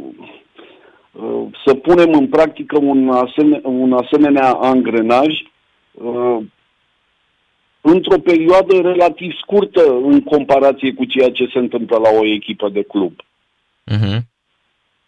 să 1.65 1.75
punem 1.75 2.13
în 2.13 2.27
practică 2.29 2.79
un, 2.79 3.09
asemenea, 3.09 3.61
un 3.63 3.93
asemenea 3.93 4.53
angrenaj 4.53 5.43
uh, 5.93 6.39
într-o 7.81 8.19
perioadă 8.19 8.81
relativ 8.81 9.33
scurtă 9.41 9.83
în 10.03 10.23
comparație 10.23 10.93
cu 10.93 11.05
ceea 11.05 11.31
ce 11.31 11.49
se 11.53 11.59
întâmplă 11.59 11.97
la 11.97 12.09
o 12.19 12.27
echipă 12.27 12.69
de 12.69 12.83
club. 12.83 13.13
Uh-huh. 13.93 14.19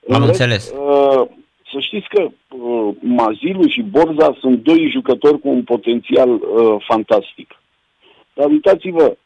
Am 0.09 0.25
rest, 0.25 0.27
înțeles. 0.27 0.71
Uh, 0.71 1.29
să 1.73 1.79
știți 1.81 2.09
că 2.09 2.23
uh, 2.23 2.95
Mazilu 3.00 3.69
și 3.69 3.83
Borza 3.83 4.37
sunt 4.41 4.62
doi 4.62 4.91
jucători 4.91 5.41
cu 5.41 5.49
un 5.49 5.62
potențial 5.62 6.31
uh, 6.31 6.85
fantastic. 6.87 7.61
Dar 8.35 8.47
uitați-vă, 8.47 9.17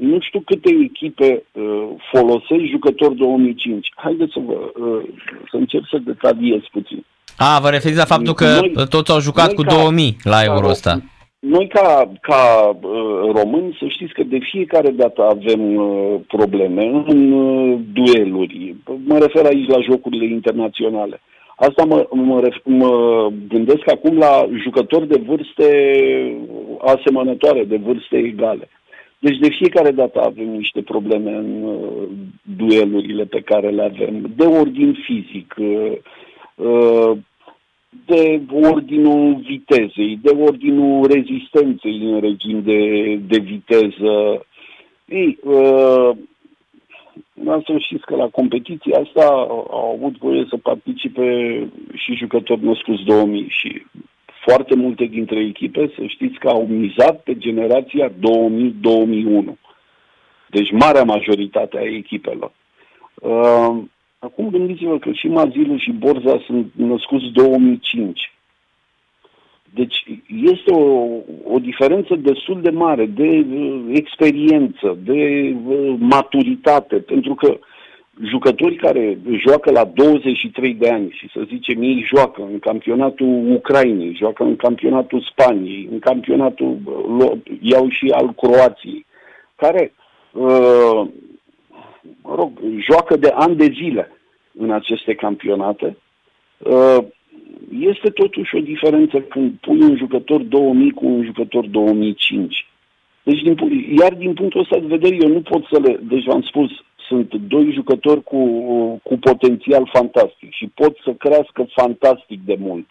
nu 0.00 0.20
știu 0.20 0.40
câte 0.40 0.70
echipe 0.82 1.44
uh, 1.52 1.88
folosesc 2.12 2.64
jucători 2.70 3.16
2005. 3.16 3.88
Haideți 3.94 4.32
să, 4.32 4.40
vă, 4.46 4.52
uh, 4.52 5.02
să 5.50 5.56
încerc 5.56 5.84
să 5.90 5.98
detaliez 5.98 6.60
puțin. 6.72 7.04
A, 7.36 7.60
vă 7.60 7.68
referiți 7.68 7.98
la 7.98 8.04
faptul 8.14 8.34
că 8.34 8.44
noi, 8.44 8.88
toți 8.88 9.12
au 9.12 9.20
jucat 9.20 9.52
cu 9.52 9.62
ca, 9.62 9.74
2000 9.74 10.16
la 10.22 10.42
Euro 10.44 10.68
ăsta. 10.68 11.02
Noi 11.38 11.68
ca, 11.68 12.10
ca 12.20 12.70
uh, 12.82 13.30
români 13.32 13.76
să 13.78 13.86
știți 13.88 14.12
că 14.12 14.22
de 14.22 14.38
fiecare 14.50 14.90
dată 14.90 15.22
avem 15.22 15.74
uh, 15.74 16.20
probleme 16.26 17.02
în 17.06 17.32
uh, 17.32 17.78
dueluri. 17.92 18.74
Mă 19.04 19.18
refer 19.18 19.44
aici 19.44 19.68
la 19.68 19.80
jocurile 19.80 20.24
internaționale. 20.24 21.20
Asta 21.56 21.84
mă, 21.84 22.06
mă, 22.10 22.40
ref, 22.40 22.56
mă 22.64 22.92
gândesc 23.48 23.90
acum 23.90 24.18
la 24.18 24.48
jucători 24.62 25.08
de 25.08 25.22
vârste 25.26 25.68
asemănătoare, 26.80 27.64
de 27.64 27.76
vârste 27.76 28.16
egale. 28.16 28.68
Deci 29.22 29.38
de 29.38 29.48
fiecare 29.48 29.90
dată 29.90 30.20
avem 30.20 30.48
niște 30.48 30.82
probleme 30.82 31.32
în 31.32 31.62
uh, 31.62 32.08
duelurile 32.56 33.24
pe 33.24 33.40
care 33.40 33.70
le 33.70 33.82
avem, 33.82 34.32
de 34.36 34.44
ordin 34.44 34.96
fizic, 35.04 35.54
uh, 35.58 35.92
uh, 36.54 37.18
de 38.06 38.40
ordinul 38.62 39.34
vitezei, 39.34 40.18
de 40.22 40.30
ordinul 40.30 41.06
rezistenței 41.06 41.98
în 42.02 42.20
regim 42.20 42.62
de, 42.62 43.14
de 43.16 43.38
viteză. 43.38 44.46
Ei, 45.08 45.38
uh, 45.42 46.10
să 47.44 47.76
știți 47.78 48.06
că 48.06 48.16
la 48.16 48.28
competiția 48.28 48.98
asta 48.98 49.26
au 49.70 49.94
avut 49.96 50.18
voie 50.18 50.46
să 50.48 50.56
participe 50.56 51.24
și 51.94 52.14
jucători 52.14 52.64
născuți 52.64 53.02
2000 53.02 53.46
și 53.48 53.82
foarte 54.46 54.74
multe 54.74 55.04
dintre 55.04 55.40
echipe, 55.40 55.92
să 55.96 56.02
știți 56.06 56.38
că 56.38 56.48
au 56.48 56.66
mizat 56.66 57.22
pe 57.22 57.38
generația 57.38 58.08
2000-2001. 58.08 58.12
Deci 60.46 60.70
marea 60.70 61.02
majoritate 61.02 61.78
a 61.78 61.94
echipelor. 61.96 62.52
Uh, 63.14 63.76
acum 64.18 64.50
gândiți-vă 64.50 64.98
că 64.98 65.12
și 65.12 65.26
Mazilu 65.28 65.76
și 65.76 65.90
Borza 65.90 66.42
sunt 66.46 66.72
născuți 66.76 67.24
2005. 67.32 68.32
Deci 69.74 70.04
este 70.26 70.72
o, 70.72 71.06
o 71.44 71.58
diferență 71.58 72.14
destul 72.14 72.60
de 72.60 72.70
mare 72.70 73.06
de 73.06 73.46
uh, 73.52 73.82
experiență, 73.92 74.98
de 75.04 75.54
uh, 75.66 75.94
maturitate, 75.98 76.96
pentru 76.96 77.34
că 77.34 77.58
jucătorii 78.24 78.76
care 78.76 79.18
joacă 79.46 79.70
la 79.70 79.84
23 79.84 80.74
de 80.74 80.88
ani 80.88 81.10
și 81.10 81.30
să 81.32 81.40
zicem 81.46 81.82
ei 81.82 82.06
joacă 82.14 82.42
în 82.42 82.58
campionatul 82.58 83.52
Ucrainei, 83.52 84.14
joacă 84.14 84.42
în 84.42 84.56
campionatul 84.56 85.28
Spaniei, 85.30 85.88
în 85.90 85.98
campionatul, 85.98 86.78
uh, 87.18 87.32
iau 87.60 87.88
și 87.88 88.06
al 88.10 88.32
Croației, 88.34 89.06
care, 89.56 89.92
uh, 90.32 91.08
mă 92.22 92.34
rog, 92.34 92.52
joacă 92.90 93.16
de 93.16 93.30
ani 93.34 93.56
de 93.56 93.72
zile 93.80 94.10
în 94.58 94.70
aceste 94.70 95.14
campionate, 95.14 95.96
uh, 96.58 96.98
este 97.78 98.10
totuși 98.10 98.56
o 98.56 98.60
diferență 98.60 99.20
când 99.20 99.52
pui 99.60 99.80
un 99.82 99.96
jucător 99.96 100.40
2000 100.40 100.90
cu 100.90 101.06
un 101.06 101.24
jucător 101.24 101.66
2005. 101.66 102.66
Deci, 103.22 103.42
din, 103.42 103.56
iar 104.00 104.14
din 104.14 104.32
punctul 104.32 104.60
ăsta 104.60 104.78
de 104.78 104.86
vedere, 104.86 105.16
eu 105.20 105.28
nu 105.28 105.40
pot 105.40 105.64
să 105.64 105.78
le... 105.82 106.00
Deci, 106.02 106.24
v-am 106.24 106.42
spus, 106.42 106.70
sunt 107.10 107.34
doi 107.34 107.72
jucători 107.72 108.22
cu, 108.22 108.42
cu 109.02 109.18
potențial 109.18 109.90
fantastic 109.92 110.52
și 110.52 110.72
pot 110.74 110.96
să 111.04 111.10
crească 111.12 111.66
fantastic 111.74 112.40
de 112.44 112.56
mult. 112.58 112.86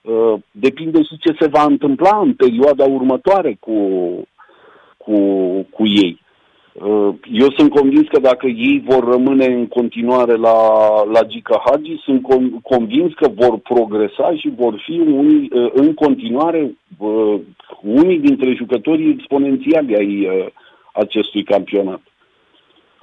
Uh, 0.00 0.34
depinde 0.50 1.02
și 1.02 1.18
ce 1.18 1.32
se 1.40 1.46
va 1.46 1.64
întâmpla 1.64 2.18
în 2.18 2.34
perioada 2.34 2.84
următoare 2.84 3.56
cu, 3.60 3.78
cu, 4.96 5.16
cu 5.70 5.86
ei. 5.86 6.20
Uh, 6.72 7.14
eu 7.32 7.50
sunt 7.56 7.70
convins 7.70 8.08
că 8.08 8.20
dacă 8.20 8.46
ei 8.46 8.82
vor 8.86 9.04
rămâne 9.04 9.46
în 9.46 9.66
continuare 9.66 10.34
la, 10.34 10.58
la 11.04 11.22
Gica 11.26 11.62
Hagi, 11.64 12.02
sunt 12.04 12.22
convins 12.62 13.12
că 13.14 13.28
vor 13.34 13.58
progresa 13.58 14.34
și 14.36 14.52
vor 14.56 14.82
fi 14.84 14.98
unii, 14.98 15.48
uh, 15.52 15.70
în 15.72 15.94
continuare 15.94 16.76
uh, 16.98 17.40
unii 17.82 18.18
dintre 18.18 18.54
jucătorii 18.54 19.10
exponențiali 19.10 19.96
ai 19.96 20.28
acestui 20.92 21.42
campionat. 21.42 22.00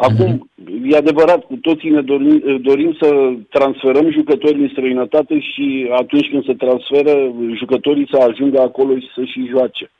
Acum, 0.07 0.31
mm-hmm. 0.31 0.91
e 0.91 0.95
adevărat, 0.95 1.43
cu 1.43 1.55
toții 1.55 1.89
ne 1.89 2.01
dorim, 2.01 2.59
dorim 2.61 2.97
să 3.01 3.33
transferăm 3.49 4.11
jucătorii 4.11 4.61
în 4.61 4.69
străinătate 4.69 5.39
și 5.39 5.89
atunci 5.91 6.29
când 6.29 6.45
se 6.45 6.53
transferă, 6.53 7.33
jucătorii 7.53 8.07
să 8.11 8.17
ajungă 8.17 8.61
acolo 8.61 8.97
și 8.97 9.07
să 9.15 9.23
și 9.23 9.47
joace. 9.47 9.91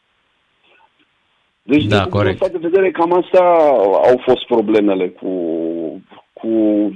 Deci, 1.63 1.85
da, 1.85 2.01
din 2.01 2.09
corect. 2.09 2.51
de 2.51 2.57
vedere, 2.61 2.91
cam 2.91 3.13
asta 3.13 3.43
au 4.09 4.21
fost 4.25 4.45
problemele 4.45 5.07
cu, 5.07 5.31
cu 6.33 6.49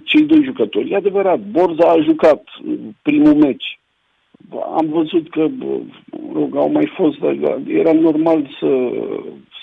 cei 0.03 0.21
doi 0.21 0.43
jucători. 0.43 0.91
E 0.91 0.95
adevărat, 0.95 1.39
Borza 1.39 1.87
a 1.89 2.01
jucat 2.01 2.43
primul 3.01 3.33
meci. 3.33 3.79
Am 4.75 4.87
văzut 4.89 5.29
că 5.29 5.47
rog, 6.33 6.55
au 6.55 6.71
mai 6.71 6.91
fost, 6.95 7.17
dar 7.17 7.59
era 7.67 7.91
normal 7.91 8.49
să, 8.59 8.91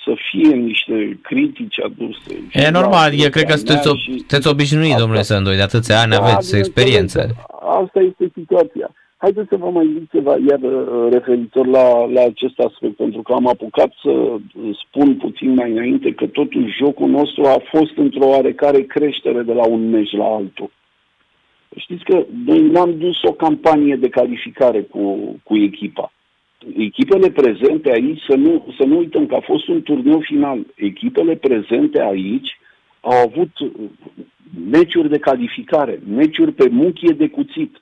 să 0.05 0.13
fie 0.31 0.55
niște 0.55 1.19
critici 1.23 1.81
aduse. 1.81 2.33
E 2.53 2.71
normal, 2.71 3.11
eu 3.13 3.31
cred 3.31 3.45
că 3.45 3.57
sunteți, 3.57 3.89
și... 4.03 4.19
sunteți 4.19 4.49
obișnuit, 4.49 4.97
domnule 4.97 5.23
Sândoi, 5.23 5.57
de 5.57 5.63
atâția 5.63 6.01
ani 6.01 6.11
da, 6.11 6.17
aveți 6.17 6.57
experiență. 6.57 7.21
Asta 7.83 8.01
este 8.01 8.31
situația. 8.35 8.91
Haideți 9.17 9.49
să 9.49 9.57
vă 9.57 9.71
mai 9.71 9.91
zic 9.95 10.11
ceva 10.11 10.37
iar 10.49 10.61
uh, 10.63 11.13
referitor 11.13 11.67
la, 11.67 12.05
la 12.05 12.23
acest 12.23 12.59
aspect, 12.59 12.97
pentru 12.97 13.23
că 13.23 13.33
am 13.33 13.47
apucat 13.47 13.93
să 14.03 14.13
spun 14.85 15.17
puțin 15.17 15.55
mai 15.55 15.71
înainte 15.71 16.13
că 16.13 16.27
totuși 16.27 16.77
jocul 16.79 17.09
nostru 17.09 17.43
a 17.45 17.63
fost 17.71 17.97
într-o 17.97 18.29
oarecare 18.29 18.81
creștere 18.83 19.43
de 19.43 19.53
la 19.53 19.67
un 19.67 19.91
meci 19.91 20.13
la 20.13 20.25
altul. 20.25 20.71
Știți 21.77 22.05
că 22.05 22.25
noi 22.47 22.61
n-am 22.61 22.99
dus 22.99 23.23
o 23.23 23.33
campanie 23.33 23.97
de 23.97 24.09
calificare 24.09 24.83
cu, 24.83 25.35
cu 25.43 25.57
echipa. 25.57 26.13
Echipele 26.77 27.31
prezente 27.31 27.91
aici, 27.91 28.23
să 28.29 28.37
nu, 28.37 28.75
să 28.79 28.85
nu 28.85 28.99
uităm 28.99 29.27
că 29.27 29.35
a 29.35 29.41
fost 29.41 29.69
un 29.69 29.83
turneu 29.83 30.21
final. 30.21 30.67
Echipele 30.75 31.35
prezente 31.37 32.01
aici 32.03 32.59
au 33.01 33.17
avut 33.17 33.51
meciuri 34.71 35.09
de 35.09 35.19
calificare, 35.19 36.01
meciuri 36.09 36.53
pe 36.53 36.69
muchie 36.69 37.13
de 37.13 37.29
cuțit 37.29 37.81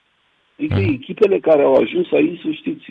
Adică 0.58 0.74
mm. 0.78 0.92
echipele 0.92 1.38
care 1.38 1.62
au 1.62 1.74
ajuns 1.74 2.12
aici, 2.12 2.40
să 2.40 2.48
știți, 2.50 2.84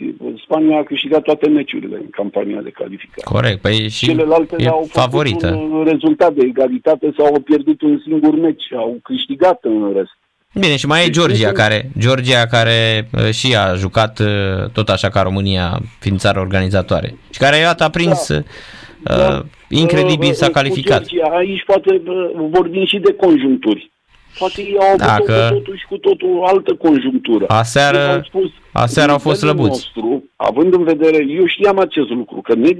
Spania 0.44 0.78
a 0.78 0.82
câștigat 0.82 1.22
toate 1.22 1.48
meciurile 1.48 1.96
în 1.96 2.10
campania 2.10 2.60
de 2.60 2.70
calificare. 2.70 3.22
Corect, 3.24 3.60
păi 3.60 3.88
și 3.88 4.06
Celelalte 4.06 4.56
e 4.58 4.68
au 4.68 4.86
favorită. 4.88 5.54
un 5.54 5.84
rezultat 5.84 6.34
de 6.34 6.44
egalitate 6.44 7.12
sau 7.16 7.26
au 7.26 7.40
pierdut 7.40 7.82
un 7.82 8.00
singur 8.04 8.34
meci, 8.34 8.72
au 8.72 8.98
câștigat 9.02 9.64
în 9.64 9.92
rest. 9.94 10.18
Bine, 10.54 10.76
și 10.76 10.86
mai 10.86 11.00
e 11.00 11.04
deci 11.04 11.14
Georgia 11.14 11.52
care, 11.52 11.90
Georgia 11.98 12.46
care 12.46 13.08
uh, 13.12 13.30
și 13.30 13.56
a 13.56 13.74
jucat 13.74 14.18
uh, 14.18 14.70
tot 14.72 14.88
așa 14.88 15.08
ca 15.08 15.22
România, 15.22 15.78
fiind 15.98 16.18
țară 16.18 16.40
organizatoare. 16.40 17.14
Și 17.30 17.38
care, 17.38 17.56
iată, 17.56 17.84
a 17.84 17.90
prins 17.90 18.28
da. 18.28 18.38
Uh, 18.38 19.18
da. 19.18 19.42
incredibil, 19.68 20.32
s-a 20.32 20.50
calificat. 20.50 21.06
Georgia, 21.06 21.36
aici 21.36 21.64
poate 21.64 22.02
vorbim 22.50 22.86
și 22.86 22.98
de 22.98 23.14
conjunturi. 23.14 23.90
Poate 24.38 24.60
ei 24.62 24.76
au 24.78 24.86
avut 24.86 24.98
Dacă... 24.98 25.48
totuși 25.50 25.84
cu 25.88 25.96
totul 25.96 26.42
altă 26.46 26.74
conjunctură. 26.74 27.44
Aseară, 27.48 28.22
spus, 28.26 28.50
aseară 28.72 29.12
au 29.12 29.18
fost 29.18 29.38
slăbuți. 29.38 29.68
Nostru, 29.68 30.24
având 30.36 30.74
în 30.74 30.84
vedere, 30.84 31.24
eu 31.28 31.46
știam 31.46 31.78
acest 31.78 32.08
lucru, 32.08 32.40
că 32.40 32.54
ne, 32.54 32.70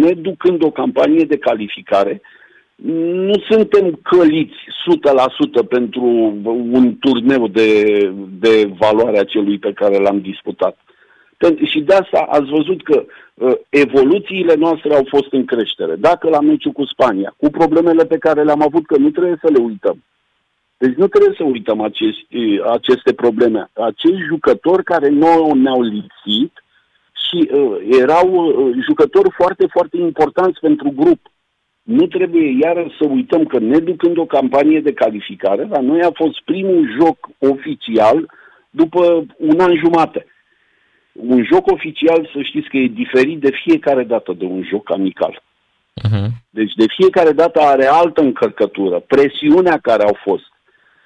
ne 0.00 0.12
ducând 0.12 0.64
o 0.64 0.70
campanie 0.70 1.24
de 1.24 1.38
calificare, 1.38 2.20
nu 2.82 3.32
suntem 3.48 3.98
căliți 4.02 4.56
100% 5.64 5.68
pentru 5.68 6.04
un 6.72 6.96
turneu 6.98 7.48
de, 7.48 7.92
de 8.40 8.70
valoare 8.78 9.18
a 9.18 9.24
celui 9.24 9.58
pe 9.58 9.72
care 9.72 9.98
l-am 9.98 10.20
disputat. 10.20 10.78
Și 11.64 11.80
de 11.80 11.94
asta 11.94 12.26
ați 12.28 12.50
văzut 12.50 12.82
că 12.82 13.04
uh, 13.34 13.52
evoluțiile 13.68 14.54
noastre 14.54 14.94
au 14.94 15.04
fost 15.08 15.32
în 15.32 15.44
creștere. 15.44 15.94
Dacă 15.94 16.28
la 16.28 16.40
meciul 16.40 16.72
cu 16.72 16.84
Spania, 16.84 17.34
cu 17.36 17.50
problemele 17.50 18.04
pe 18.04 18.18
care 18.18 18.42
le-am 18.42 18.62
avut, 18.62 18.86
că 18.86 18.96
nu 18.96 19.10
trebuie 19.10 19.38
să 19.40 19.50
le 19.52 19.62
uităm, 19.62 20.02
deci 20.78 20.94
nu 20.94 21.06
trebuie 21.06 21.34
să 21.36 21.44
uităm 21.44 21.80
aceste, 21.80 22.60
aceste 22.70 23.12
probleme. 23.12 23.70
Acești 23.72 24.26
jucători 24.28 24.84
care 24.84 25.08
nu 25.08 25.54
ne-au 25.54 25.82
lipsit 25.82 26.64
și 27.26 27.50
uh, 27.52 27.76
erau 28.00 28.28
uh, 28.32 28.76
jucători 28.86 29.30
foarte, 29.30 29.66
foarte 29.70 29.96
importanți 29.96 30.60
pentru 30.60 30.92
grup. 30.96 31.20
Nu 31.86 32.06
trebuie 32.06 32.56
iară 32.60 32.86
să 32.98 33.06
uităm 33.08 33.44
că 33.44 33.58
ne 33.58 33.78
ducând 33.78 34.18
o 34.18 34.26
campanie 34.26 34.80
de 34.80 34.92
calificare, 34.92 35.66
la 35.70 35.80
noi 35.80 36.00
a 36.00 36.10
fost 36.14 36.42
primul 36.44 36.96
joc 37.00 37.28
oficial 37.38 38.30
după 38.70 39.26
un 39.36 39.60
an 39.60 39.76
jumate. 39.76 40.26
Un 41.12 41.44
joc 41.44 41.70
oficial, 41.70 42.30
să 42.34 42.42
știți 42.42 42.68
că 42.68 42.76
e 42.76 42.86
diferit 42.86 43.40
de 43.40 43.50
fiecare 43.64 44.02
dată 44.02 44.32
de 44.32 44.44
un 44.44 44.62
joc 44.62 44.92
amical. 44.92 45.42
Uh-huh. 46.04 46.26
Deci 46.50 46.72
de 46.74 46.84
fiecare 46.96 47.32
dată 47.32 47.60
are 47.60 47.86
altă 47.86 48.20
încărcătură. 48.20 48.98
Presiunea 48.98 49.78
care 49.82 50.02
au 50.02 50.16
fost, 50.22 50.46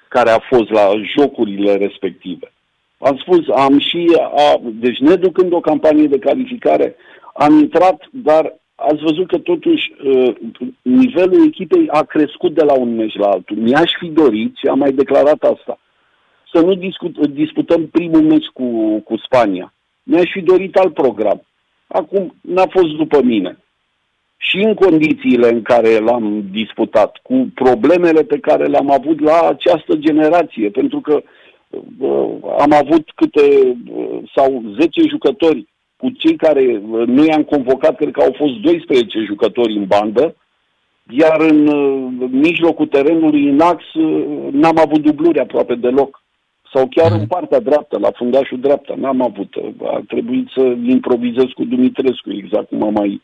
care 0.07 0.29
a 0.29 0.39
fost 0.39 0.69
la 0.69 0.89
jocurile 1.17 1.75
respective. 1.75 2.53
Am 2.97 3.17
spus, 3.17 3.39
am 3.55 3.79
și, 3.79 4.07
a, 4.35 4.59
deci 4.63 4.97
ne 4.97 5.15
ducând 5.15 5.53
o 5.53 5.59
campanie 5.59 6.07
de 6.07 6.19
calificare, 6.19 6.95
am 7.33 7.59
intrat, 7.59 8.07
dar 8.11 8.59
ați 8.89 9.01
văzut 9.01 9.27
că 9.27 9.37
totuși 9.37 9.93
uh, 10.03 10.35
nivelul 10.81 11.45
echipei 11.47 11.89
a 11.89 12.03
crescut 12.03 12.53
de 12.53 12.63
la 12.63 12.73
un 12.73 12.95
meci 12.95 13.17
la 13.17 13.27
altul. 13.27 13.57
Mi-aș 13.57 13.91
fi 13.99 14.07
dorit, 14.07 14.55
și 14.55 14.67
am 14.67 14.77
mai 14.77 14.91
declarat 14.91 15.43
asta, 15.43 15.79
să 16.53 16.61
nu 16.61 16.73
discut, 16.73 17.27
disputăm 17.27 17.87
primul 17.87 18.21
meci 18.21 18.45
cu, 18.45 18.99
cu 18.99 19.17
Spania. 19.17 19.73
Mi-aș 20.03 20.31
fi 20.31 20.41
dorit 20.41 20.75
alt 20.75 20.93
program. 20.93 21.41
Acum 21.87 22.35
n-a 22.41 22.65
fost 22.69 22.95
după 22.95 23.21
mine 23.23 23.57
și 24.37 24.57
în 24.57 24.73
condițiile 24.73 25.49
în 25.49 25.61
care 25.61 25.99
l-am 25.99 26.43
disputat, 26.51 27.19
cu 27.23 27.51
problemele 27.53 28.23
pe 28.23 28.39
care 28.39 28.65
le-am 28.65 28.91
avut 28.91 29.19
la 29.19 29.47
această 29.47 29.95
generație, 29.95 30.69
pentru 30.69 30.99
că 30.99 31.21
uh, 31.97 32.29
am 32.59 32.73
avut 32.73 33.11
câte, 33.15 33.77
uh, 33.91 34.19
sau 34.35 34.63
10 34.79 35.01
jucători 35.09 35.67
cu 36.01 36.09
cei 36.09 36.35
care 36.35 36.61
uh, 36.61 37.07
nu 37.07 37.25
i-am 37.25 37.43
convocat, 37.43 37.95
cred 37.95 38.11
că 38.11 38.21
au 38.21 38.33
fost 38.37 38.53
12 38.53 39.19
jucători 39.19 39.77
în 39.77 39.85
bandă, 39.85 40.35
iar 41.09 41.41
în 41.41 41.67
uh, 41.67 42.29
mijlocul 42.31 42.87
terenului, 42.87 43.49
în 43.49 43.59
ax, 43.59 43.93
uh, 43.93 44.47
n-am 44.51 44.77
avut 44.77 45.01
dubluri 45.01 45.39
aproape 45.39 45.75
deloc. 45.75 46.23
Sau 46.73 46.87
chiar 46.95 47.11
mm. 47.11 47.19
în 47.19 47.27
partea 47.27 47.59
dreaptă, 47.59 47.97
la 47.99 48.11
fundașul 48.15 48.59
dreapta, 48.59 48.93
n-am 48.97 49.21
avut. 49.21 49.53
A 49.83 50.01
trebuit 50.07 50.47
să 50.55 50.61
improvizez 50.85 51.45
cu 51.53 51.63
Dumitrescu, 51.63 52.31
exact 52.31 52.67
cum 52.67 52.83
am 52.83 52.93
mai 52.93 53.09
uh, 53.09 53.19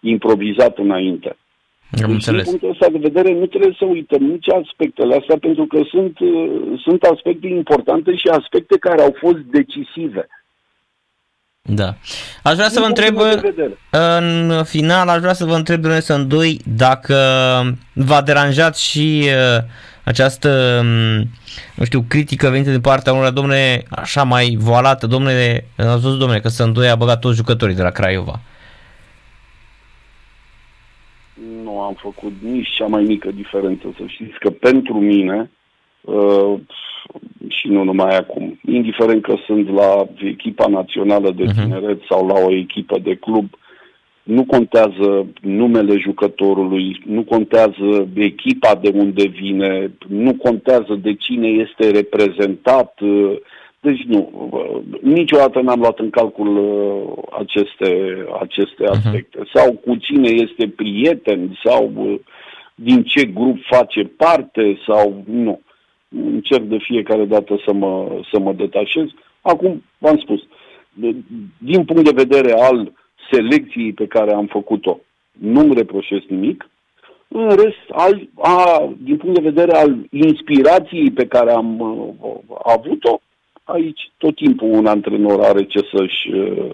improvizat 0.00 0.78
înainte. 0.78 1.36
Am 1.90 1.98
deci, 1.98 2.10
înțeles. 2.10 2.42
din 2.42 2.50
punctul 2.50 2.70
ăsta 2.70 2.88
de 2.92 3.08
vedere, 3.08 3.38
nu 3.38 3.46
trebuie 3.46 3.76
să 3.78 3.84
uităm 3.84 4.22
nici 4.22 4.48
aspectele 4.48 5.14
astea, 5.14 5.38
pentru 5.38 5.66
că 5.66 5.80
sunt, 5.88 6.18
uh, 6.18 6.80
sunt 6.84 7.02
aspecte 7.02 7.46
importante 7.46 8.16
și 8.16 8.28
aspecte 8.28 8.78
care 8.78 9.02
au 9.02 9.14
fost 9.18 9.36
decisive. 9.36 10.28
Da. 11.74 11.94
Aș 12.42 12.54
vrea 12.54 12.68
să 12.68 12.80
vă 12.80 12.86
întreb, 12.86 13.16
în 13.90 14.64
final, 14.64 15.08
aș 15.08 15.18
vrea 15.18 15.32
să 15.32 15.44
vă 15.44 15.54
întreb, 15.54 15.80
domnule 15.80 16.02
Sândoi, 16.02 16.60
dacă 16.76 17.14
v-a 17.92 18.22
deranjat 18.22 18.76
și 18.76 19.24
uh, 19.24 19.64
această, 20.04 20.80
mm, 20.84 21.24
nu 21.74 21.84
știu, 21.84 22.04
critică 22.08 22.48
venită 22.48 22.70
din 22.70 22.80
partea 22.80 23.12
unor 23.12 23.30
domne 23.30 23.82
așa 23.90 24.22
mai 24.22 24.56
voalată, 24.58 25.06
domne, 25.06 25.64
am 25.76 26.00
văzut 26.00 26.18
domne 26.18 26.38
că 26.38 26.48
Sândoi 26.48 26.88
a 26.88 26.96
băgat 26.96 27.20
toți 27.20 27.36
jucătorii 27.36 27.74
de 27.74 27.82
la 27.82 27.90
Craiova. 27.90 28.40
Nu 31.62 31.80
am 31.80 31.96
făcut 32.00 32.32
nici 32.42 32.68
cea 32.76 32.86
mai 32.86 33.02
mică 33.02 33.30
diferență, 33.34 33.94
să 33.96 34.02
știți 34.06 34.38
că 34.38 34.50
pentru 34.50 35.00
mine 35.00 35.50
uh, 36.00 36.60
și 37.48 37.68
nu 37.68 37.82
numai 37.82 38.16
acum, 38.16 38.58
indiferent 38.66 39.22
că 39.22 39.34
sunt 39.46 39.70
la 39.70 40.06
echipa 40.24 40.66
națională 40.66 41.30
de 41.30 41.44
mhm. 41.44 41.60
tineret 41.60 42.00
uh-huh. 42.00 42.08
sau 42.08 42.26
la 42.26 42.34
o 42.46 42.52
echipă 42.52 42.98
de 42.98 43.14
club, 43.14 43.48
nu 44.22 44.44
contează 44.44 45.26
numele 45.40 45.98
jucătorului, 45.98 47.02
nu 47.06 47.22
contează 47.22 48.08
echipa 48.14 48.74
de 48.74 48.90
unde 48.94 49.26
vine, 49.26 49.92
nu 50.08 50.34
contează 50.34 50.98
de 51.02 51.14
cine 51.14 51.48
este 51.48 51.90
reprezentat. 51.90 52.98
Deci 53.80 54.02
nu, 54.02 54.50
niciodată 55.02 55.60
n-am 55.60 55.80
luat 55.80 55.98
în 55.98 56.10
calcul 56.10 56.56
uh, 56.56 57.24
aceste, 57.38 58.16
aceste 58.40 58.82
mhm. 58.82 58.92
aspecte. 58.92 59.38
Uh-huh. 59.38 59.50
Sau 59.54 59.72
cu 59.72 59.96
cine 59.96 60.28
este 60.28 60.72
prieten, 60.76 61.58
sau 61.64 61.92
uh, 61.96 62.14
din 62.74 63.02
ce 63.02 63.24
grup 63.24 63.58
face 63.70 64.02
parte, 64.04 64.78
sau 64.86 65.24
nu. 65.26 65.60
Încerc 66.16 66.62
de 66.62 66.78
fiecare 66.80 67.24
dată 67.24 67.60
să 67.64 67.72
mă, 67.72 68.22
să 68.32 68.38
mă 68.38 68.52
detașez. 68.52 69.06
Acum, 69.40 69.82
v-am 69.98 70.18
spus, 70.18 70.40
din 71.58 71.84
punct 71.84 72.04
de 72.04 72.22
vedere 72.22 72.52
al 72.52 72.92
selecției 73.30 73.92
pe 73.92 74.06
care 74.06 74.32
am 74.32 74.46
făcut-o. 74.46 74.98
Nu-mi 75.32 75.74
reproșesc 75.74 76.24
nimic. 76.28 76.68
În 77.28 77.48
rest, 77.48 77.90
al, 77.90 78.28
a, 78.40 78.88
din 78.98 79.16
punct 79.16 79.34
de 79.34 79.48
vedere 79.50 79.76
al 79.76 79.96
inspirației 80.10 81.10
pe 81.10 81.26
care 81.26 81.52
am 81.52 81.80
uh, 81.80 82.34
avut-o, 82.64 83.20
aici 83.64 84.10
tot 84.16 84.34
timpul 84.34 84.70
un 84.70 84.86
antrenor 84.86 85.40
are 85.40 85.64
ce 85.64 85.78
să-și 85.94 86.32
uh, 86.32 86.70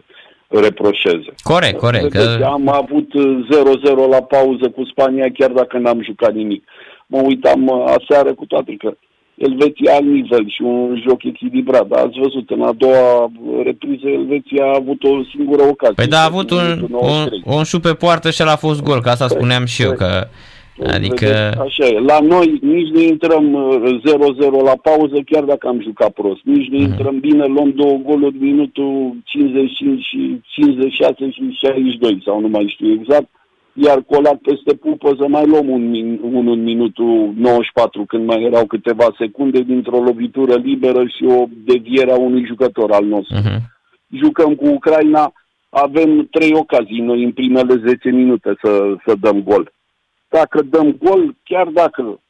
reproșeze. 0.48 1.34
Corect, 1.42 1.78
corect. 1.78 2.12
Că... 2.12 2.44
Am 2.44 2.68
avut 2.68 3.08
0-0 3.08 4.08
la 4.10 4.22
pauză 4.22 4.70
cu 4.70 4.84
Spania 4.84 5.30
chiar 5.32 5.50
dacă 5.50 5.78
n-am 5.78 6.02
jucat 6.02 6.32
nimic. 6.32 6.64
Mă 7.06 7.20
uitam 7.24 7.66
uh, 7.66 7.84
aseară 7.84 8.34
cu 8.34 8.46
toate 8.46 8.74
că 8.78 8.96
Elveția 9.36 9.94
alt 9.94 10.06
nivel 10.06 10.48
și 10.48 10.62
un 10.62 11.02
joc 11.08 11.24
echilibrat. 11.24 11.86
Dar 11.86 12.04
ați 12.04 12.18
văzut, 12.18 12.50
în 12.50 12.62
a 12.62 12.72
doua 12.72 13.30
repriză 13.64 14.08
Elveția 14.08 14.64
a 14.64 14.76
avut 14.80 15.02
o 15.02 15.22
singură 15.34 15.62
ocazie. 15.62 15.94
Păi 15.94 16.06
da, 16.06 16.20
a 16.20 16.24
avut 16.24 16.50
un, 16.50 16.86
un, 16.90 17.54
un 17.56 17.62
șut 17.62 17.82
pe 17.82 17.94
poartă 17.94 18.30
și 18.30 18.42
el 18.42 18.48
a 18.48 18.56
fost 18.56 18.82
gol, 18.82 19.00
că 19.00 19.08
asta 19.08 19.26
păi, 19.26 19.36
spuneam 19.36 19.64
și 19.64 19.82
eu, 19.82 19.88
păi, 19.88 19.96
că 19.96 20.28
Adică... 20.84 21.28
Așa 21.60 21.84
e. 21.86 22.00
La 22.00 22.18
noi 22.20 22.58
nici 22.62 22.88
nu 22.88 23.00
intrăm 23.00 23.44
0-0 24.06 24.18
uh, 24.18 24.60
la 24.64 24.76
pauză, 24.82 25.16
chiar 25.26 25.44
dacă 25.44 25.68
am 25.68 25.80
jucat 25.82 26.10
prost. 26.10 26.40
Nici 26.44 26.68
nu 26.68 26.78
uh-huh. 26.78 26.88
intrăm 26.88 27.18
bine, 27.20 27.44
luăm 27.46 27.70
două 27.70 27.96
goluri 28.04 28.36
minutul 28.38 29.16
55 29.24 30.04
și 30.04 30.40
56 30.46 31.30
și 31.30 31.56
62, 31.58 32.22
sau 32.24 32.40
nu 32.40 32.48
mai 32.48 32.66
știu 32.74 32.92
exact 32.92 33.28
iar 33.76 34.02
colac 34.02 34.38
peste 34.40 34.74
pupă 34.74 35.14
să 35.18 35.28
mai 35.28 35.46
luăm 35.46 35.68
un, 35.68 35.90
min, 35.90 36.20
un 36.22 36.48
în 36.48 36.62
minutul 36.62 37.32
94 37.36 38.04
când 38.04 38.26
mai 38.26 38.42
erau 38.42 38.66
câteva 38.66 39.14
secunde 39.18 39.60
dintr-o 39.60 40.02
lovitură 40.02 40.54
liberă 40.54 41.06
și 41.06 41.24
o 41.24 41.44
deviere 41.64 42.12
a 42.12 42.16
unui 42.16 42.44
jucător 42.46 42.92
al 42.92 43.04
nostru. 43.04 43.36
Uh-huh. 43.36 43.58
Jucăm 44.08 44.54
cu 44.54 44.66
Ucraina, 44.66 45.32
avem 45.68 46.26
trei 46.30 46.52
ocazii 46.54 47.00
noi 47.00 47.24
în 47.24 47.32
primele 47.32 47.82
10 47.86 48.10
minute 48.10 48.56
să, 48.62 48.96
să 49.06 49.14
dăm 49.20 49.42
gol. 49.42 49.72
Dacă 50.28 50.62
dăm 50.62 50.96
gol, 51.02 51.34
chiar 51.44 51.66
dacă 51.66 52.20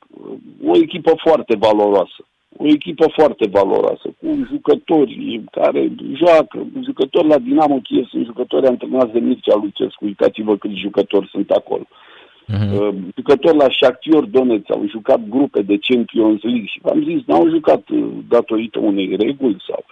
o 0.64 0.76
echipă 0.76 1.12
foarte 1.16 1.56
valoroasă, 1.56 2.26
o 2.58 2.66
echipă 2.66 3.06
foarte 3.14 3.46
valoroasă, 3.48 4.08
cu 4.20 4.46
jucători 4.50 5.42
care 5.50 5.92
joacă, 6.14 6.66
jucători 6.84 7.28
la 7.28 7.38
Dinamo 7.38 7.78
Kiev 7.82 8.06
sunt 8.06 8.24
jucători 8.24 8.66
antrenați 8.66 9.12
de 9.12 9.18
Mircea 9.18 9.56
Lucescu, 9.62 10.04
uitați-vă 10.04 10.56
câți 10.56 10.74
jucători 10.74 11.28
sunt 11.28 11.50
acolo. 11.50 11.86
Uh-huh. 12.52 12.94
Jucători 13.16 13.56
la 13.56 13.66
Shakhtar 13.70 14.22
Donetsk 14.22 14.70
au 14.70 14.84
jucat 14.88 15.28
grupe 15.28 15.62
de 15.62 15.78
Champions 15.78 16.42
League 16.42 16.66
și 16.66 16.80
v-am 16.82 17.02
zis, 17.04 17.20
n-au 17.26 17.48
jucat 17.48 17.88
uh, 17.88 18.08
datorită 18.28 18.78
unei 18.78 19.16
reguli 19.16 19.56
sau 19.68 19.84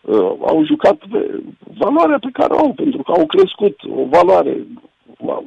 uh, 0.00 0.48
au 0.48 0.64
jucat 0.64 0.96
pe 1.10 1.40
valoarea 1.78 2.18
pe 2.18 2.28
care 2.32 2.52
o 2.52 2.58
au, 2.58 2.72
pentru 2.72 3.02
că 3.02 3.12
au 3.12 3.26
crescut 3.26 3.76
o 3.98 4.04
valoare 4.10 4.66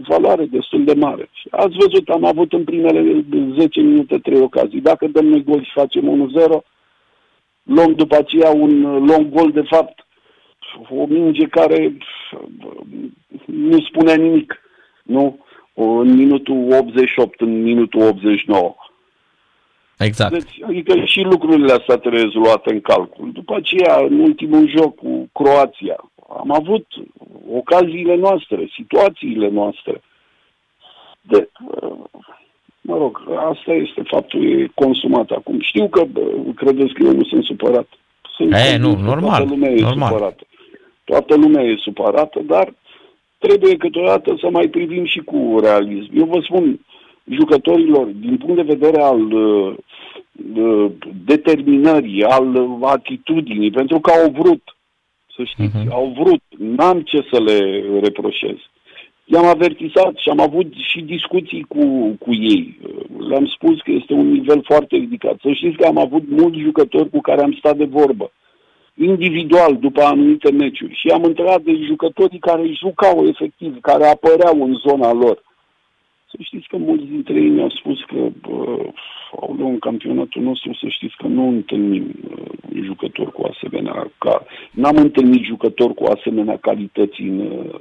valoare 0.07 0.45
destul 0.45 0.83
de 0.83 0.93
mare. 0.93 1.29
Și 1.31 1.47
ați 1.51 1.75
văzut, 1.77 2.09
am 2.09 2.25
avut 2.25 2.53
în 2.53 2.63
primele 2.63 3.25
10 3.59 3.81
minute 3.81 4.17
trei 4.17 4.41
ocazii. 4.41 4.81
Dacă 4.81 5.07
dăm 5.07 5.25
noi 5.25 5.43
gol 5.43 5.63
și 5.63 5.71
facem 5.71 6.31
1-0, 6.57 6.61
luăm 7.63 7.93
după 7.93 8.15
aceea 8.15 8.51
un 8.51 8.81
long 9.05 9.29
gol, 9.29 9.51
de 9.51 9.63
fapt, 9.69 10.05
o 10.89 11.05
minge 11.05 11.45
care 11.45 11.97
nu 13.45 13.79
spune 13.81 14.15
nimic. 14.15 14.61
Nu? 15.03 15.39
În 15.73 16.15
minutul 16.15 16.67
88, 16.71 17.41
în 17.41 17.61
minutul 17.61 18.01
89. 18.01 18.75
Exact. 19.97 20.31
Deci, 20.31 20.61
adică 20.63 21.05
și 21.05 21.21
lucrurile 21.21 21.73
astea 21.73 21.97
trebuie 21.97 22.29
luate 22.33 22.73
în 22.73 22.81
calcul. 22.81 23.31
După 23.33 23.55
aceea, 23.55 23.97
în 24.09 24.19
ultimul 24.19 24.69
joc 24.69 24.95
cu 24.95 25.29
Croația, 25.33 26.11
am 26.29 26.51
avut 26.51 26.85
ocaziile 27.53 28.15
noastre, 28.15 28.69
situațiile 28.73 29.49
noastre. 29.49 30.01
De, 31.21 31.49
mă 32.81 32.97
rog, 32.97 33.21
asta 33.49 33.71
este 33.73 34.01
faptul, 34.03 34.59
e 34.59 34.71
consumat 34.73 35.29
acum. 35.29 35.59
Știu 35.61 35.87
că 35.87 36.03
credeți 36.55 36.93
că 36.93 37.03
eu 37.03 37.13
nu 37.13 37.23
sunt 37.23 37.43
supărat. 37.43 37.87
Sunt 38.35 38.53
e, 38.53 38.77
nu, 38.77 38.95
normal. 38.95 39.37
Toată 39.37 39.49
lumea 39.49 39.71
e 39.71 39.81
normal. 39.81 40.09
supărată. 40.09 40.43
Toată 41.03 41.35
lumea 41.35 41.63
e 41.63 41.75
supărată, 41.77 42.39
dar 42.45 42.73
trebuie 43.37 43.77
câteodată 43.77 44.35
să 44.39 44.49
mai 44.49 44.67
privim 44.67 45.05
și 45.05 45.19
cu 45.19 45.57
realism. 45.61 46.09
Eu 46.13 46.25
vă 46.25 46.39
spun, 46.41 46.79
jucătorilor, 47.23 48.05
din 48.05 48.37
punct 48.37 48.55
de 48.55 48.73
vedere 48.75 49.01
al 49.01 49.33
uh, 49.33 49.75
uh 50.55 50.91
determinării, 51.25 52.23
al 52.23 52.77
atitudinii, 52.81 53.71
pentru 53.71 53.99
că 53.99 54.11
au 54.11 54.31
vrut, 54.31 54.61
să 55.39 55.43
știți, 55.43 55.77
uh-huh. 55.77 55.91
au 55.91 56.15
vrut, 56.19 56.41
n-am 56.57 57.01
ce 57.01 57.19
să 57.31 57.39
le 57.41 57.59
reproșez. 57.99 58.57
I-am 59.25 59.45
avertizat 59.45 60.13
și 60.15 60.29
am 60.29 60.39
avut 60.39 60.73
și 60.73 61.01
discuții 61.01 61.65
cu, 61.67 61.83
cu 62.19 62.33
ei. 62.33 62.79
Le-am 63.29 63.45
spus 63.45 63.81
că 63.81 63.91
este 63.91 64.13
un 64.13 64.31
nivel 64.31 64.61
foarte 64.63 64.95
ridicat. 64.95 65.35
Să 65.41 65.51
știți 65.51 65.77
că 65.77 65.85
am 65.87 65.97
avut 65.97 66.23
mulți 66.29 66.59
jucători 66.59 67.09
cu 67.09 67.21
care 67.21 67.41
am 67.41 67.55
stat 67.59 67.77
de 67.77 67.85
vorbă, 67.85 68.31
individual, 68.93 69.77
după 69.77 70.01
anumite 70.01 70.51
meciuri. 70.51 70.99
Și 71.01 71.07
am 71.07 71.23
întrebat 71.23 71.61
de 71.61 71.73
jucătorii 71.87 72.39
care 72.39 72.79
jucau 72.83 73.27
efectiv, 73.27 73.79
care 73.81 74.05
apăreau 74.05 74.63
în 74.63 74.73
zona 74.87 75.13
lor. 75.13 75.43
Să 76.39 76.45
știți 76.45 76.67
că 76.67 76.77
mulți 76.77 77.05
dintre 77.05 77.33
ei 77.33 77.49
mi-au 77.49 77.69
spus 77.69 77.97
că 78.07 78.15
au 79.41 79.55
luat 79.57 79.71
în 79.71 79.79
campionatul 79.79 80.41
nostru, 80.41 80.73
să 80.73 80.85
știți 80.89 81.15
că 81.17 81.27
nu 81.27 81.47
întâlnim 81.47 82.15
uh, 82.29 82.83
jucători 82.85 83.31
cu 83.31 83.49
asemenea, 83.53 84.11
ca, 84.17 84.45
n-am 84.71 84.97
întâlnit 84.97 85.43
jucători 85.43 85.93
cu 85.93 86.03
asemenea 86.03 86.57
calități 86.57 87.21
în, 87.21 87.39
uh, 87.39 87.79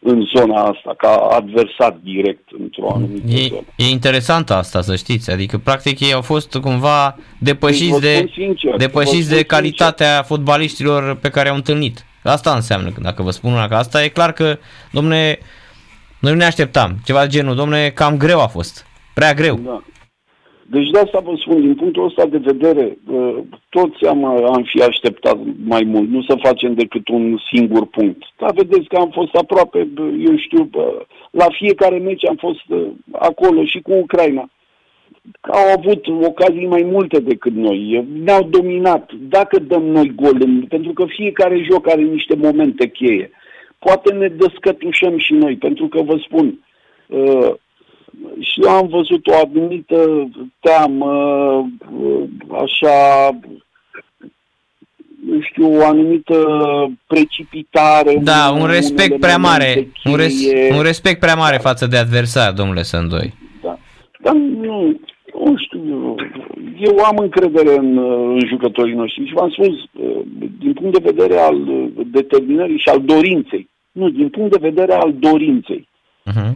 în 0.00 0.22
zona 0.36 0.62
asta, 0.62 0.94
ca 0.96 1.12
adversar 1.38 1.98
direct 2.02 2.48
într-o 2.58 2.92
anumită 2.94 3.32
e, 3.32 3.46
zonă. 3.48 3.66
E 3.76 3.84
interesant 3.84 4.50
asta, 4.50 4.80
să 4.80 4.96
știți, 4.96 5.30
adică 5.30 5.58
practic 5.58 6.00
ei 6.00 6.12
au 6.12 6.22
fost 6.22 6.56
cumva 6.56 7.16
depășiți 7.38 8.00
de, 8.00 8.30
sincer, 8.32 8.76
depășiți 8.76 9.34
de 9.34 9.42
calitatea 9.42 10.06
sincer. 10.06 10.24
fotbaliștilor 10.24 11.16
pe 11.16 11.30
care 11.30 11.48
au 11.48 11.54
întâlnit. 11.54 12.04
Asta 12.22 12.54
înseamnă, 12.54 12.92
dacă 13.02 13.22
vă 13.22 13.30
spun 13.30 13.52
una, 13.52 13.68
că 13.68 13.74
asta 13.74 14.04
e 14.04 14.08
clar 14.08 14.32
că, 14.32 14.58
domne, 14.92 15.38
noi 16.20 16.32
nu 16.32 16.38
ne 16.38 16.44
așteptam. 16.44 16.90
Ceva 17.04 17.20
de 17.20 17.26
genul, 17.28 17.54
domne, 17.54 17.90
cam 17.94 18.16
greu 18.16 18.40
a 18.40 18.46
fost. 18.46 18.86
Prea 19.14 19.32
greu. 19.34 19.54
Da. 19.64 19.82
Deci 20.70 20.90
de 20.90 20.98
asta 20.98 21.20
vă 21.24 21.32
spun, 21.36 21.60
din 21.60 21.74
punctul 21.74 22.04
ăsta 22.04 22.26
de 22.26 22.38
vedere, 22.38 22.98
uh, 23.06 23.36
toți 23.68 24.06
am, 24.06 24.24
am 24.24 24.62
fi 24.62 24.82
așteptat 24.82 25.38
mai 25.64 25.82
mult, 25.86 26.08
nu 26.08 26.22
să 26.22 26.34
facem 26.42 26.74
decât 26.74 27.08
un 27.08 27.38
singur 27.52 27.86
punct. 27.86 28.22
Dar 28.38 28.52
vedeți 28.54 28.88
că 28.88 28.96
am 28.96 29.10
fost 29.12 29.34
aproape, 29.34 29.88
eu 30.26 30.36
știu, 30.36 30.70
la 31.30 31.46
fiecare 31.50 31.98
meci 31.98 32.26
am 32.26 32.36
fost 32.36 32.64
uh, 32.68 32.86
acolo 33.12 33.64
și 33.64 33.80
cu 33.80 33.92
Ucraina. 33.92 34.50
Au 35.40 35.66
avut 35.78 36.06
ocazii 36.06 36.66
mai 36.66 36.82
multe 36.82 37.20
decât 37.20 37.52
noi, 37.52 38.06
ne-au 38.24 38.42
dominat. 38.42 39.10
Dacă 39.12 39.58
dăm 39.58 39.82
noi 39.82 40.12
gol, 40.14 40.66
pentru 40.68 40.92
că 40.92 41.04
fiecare 41.08 41.66
joc 41.70 41.88
are 41.88 42.02
niște 42.02 42.34
momente 42.34 42.88
cheie 42.88 43.30
poate 43.80 44.12
ne 44.12 44.28
descătușăm 44.28 45.18
și 45.18 45.32
noi, 45.32 45.56
pentru 45.56 45.86
că 45.88 46.02
vă 46.02 46.16
spun, 46.24 46.64
uh, 47.06 47.52
și 48.40 48.60
eu 48.62 48.70
am 48.70 48.86
văzut 48.88 49.26
o 49.26 49.34
anumită 49.44 50.28
teamă, 50.60 51.12
uh, 52.00 52.24
așa, 52.64 53.28
nu 55.26 55.40
știu, 55.40 55.78
o 55.78 55.84
anumită 55.84 56.36
precipitare. 57.06 58.18
Da, 58.22 58.56
un 58.60 58.66
respect 58.66 59.20
prea 59.20 59.36
mare, 59.36 59.88
un, 60.04 60.16
res, 60.16 60.34
un 60.76 60.82
respect 60.82 61.20
prea 61.20 61.34
mare 61.34 61.56
față 61.56 61.86
de 61.86 61.96
adversar, 61.96 62.52
domnule 62.52 62.82
Sândoi. 62.82 63.34
Da, 63.62 63.78
dar 64.22 64.34
nu, 64.34 65.00
nu 65.44 65.54
știu, 65.56 66.14
eu 66.80 66.98
am 66.98 67.16
încredere 67.16 67.76
în, 67.76 67.98
în 68.32 68.46
jucătorii 68.46 68.94
noștri 68.94 69.26
și 69.26 69.34
v-am 69.34 69.50
spus, 69.50 69.74
din 70.58 70.72
punct 70.72 71.02
de 71.02 71.12
vedere 71.12 71.38
al 71.38 71.66
determinării 72.06 72.78
și 72.78 72.88
al 72.88 73.00
dorinței. 73.00 73.68
Nu, 73.92 74.08
din 74.08 74.28
punct 74.28 74.50
de 74.50 74.68
vedere 74.68 74.92
al 74.92 75.14
dorinței. 75.18 75.88
Uh-huh. 76.30 76.52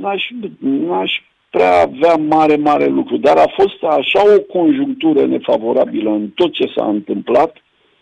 N-aș, 0.00 0.28
n-aș 0.58 1.12
prea 1.50 1.80
avea 1.80 2.16
mare, 2.16 2.56
mare 2.56 2.86
lucru, 2.86 3.16
dar 3.16 3.36
a 3.36 3.52
fost 3.56 3.82
așa 3.82 4.34
o 4.34 4.40
conjunctură 4.40 5.26
nefavorabilă 5.26 6.10
în 6.10 6.28
tot 6.28 6.52
ce 6.52 6.72
s-a 6.76 6.86
întâmplat, 6.86 7.56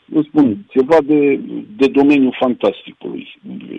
vă 0.05 0.23
spun, 0.23 0.57
ceva 0.69 0.97
de, 1.05 1.41
de 1.77 1.87
domeniul 1.87 2.37
fantasticului. 2.39 3.35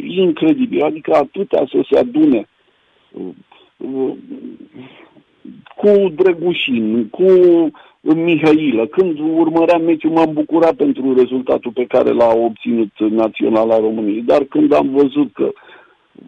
Incredibil, 0.08 0.84
adică 0.84 1.14
atâtea 1.14 1.68
să 1.72 1.86
se 1.92 2.00
adune 2.00 2.48
cu 5.76 6.14
Drăgușin, 6.16 7.08
cu 7.10 7.26
Mihailă. 8.02 8.86
Când 8.86 9.20
urmăream 9.20 9.82
meciul 9.84 10.12
m-am 10.12 10.34
bucurat 10.34 10.74
pentru 10.74 11.14
rezultatul 11.14 11.72
pe 11.72 11.86
care 11.86 12.12
l-a 12.12 12.34
obținut 12.36 12.92
Naționala 12.98 13.80
României, 13.80 14.22
dar 14.22 14.44
când 14.44 14.74
am 14.74 14.90
văzut 14.90 15.34
că 15.34 15.52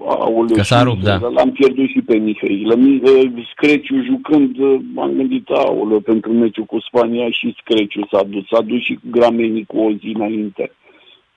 Aoleu, 0.06 0.56
că 0.56 0.62
s-a 0.62 0.84
rupt, 0.84 1.04
da. 1.04 1.18
L-am 1.18 1.52
pierdut 1.52 1.88
și 1.90 2.02
pe 2.02 2.18
Mihailă. 2.18 2.76
Screciu 3.52 4.04
jucând, 4.04 4.58
m-am 4.94 5.12
gândit, 5.12 5.50
aoleu, 5.50 6.00
pentru 6.00 6.32
meciul 6.32 6.66
cu 6.66 6.80
Spania 6.80 7.30
și 7.30 7.56
Screciu 7.60 8.08
s-a 8.12 8.24
dus. 8.24 8.48
S-a 8.48 8.62
dus 8.62 8.82
și 8.82 9.00
Gramenii 9.12 9.66
cu 9.66 9.78
o 9.78 9.92
zi 9.92 10.12
înainte. 10.16 10.72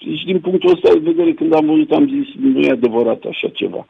Deci, 0.05 0.23
din 0.25 0.41
punctul 0.41 0.73
ăsta 0.73 0.93
de 0.93 1.01
vedere, 1.03 1.33
când 1.33 1.55
am 1.55 1.67
văzut, 1.67 1.91
am 1.91 2.09
zis, 2.09 2.35
nu 2.41 2.61
e 2.61 2.71
adevărat 2.71 3.25
așa 3.25 3.49
ceva. 3.49 3.87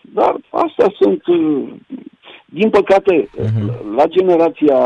Dar 0.00 0.36
astea 0.50 0.92
sunt, 1.00 1.26
uh, 1.26 1.68
din 2.54 2.70
păcate, 2.70 3.28
uh-huh. 3.38 3.94
la, 3.96 4.06
generația, 4.06 4.78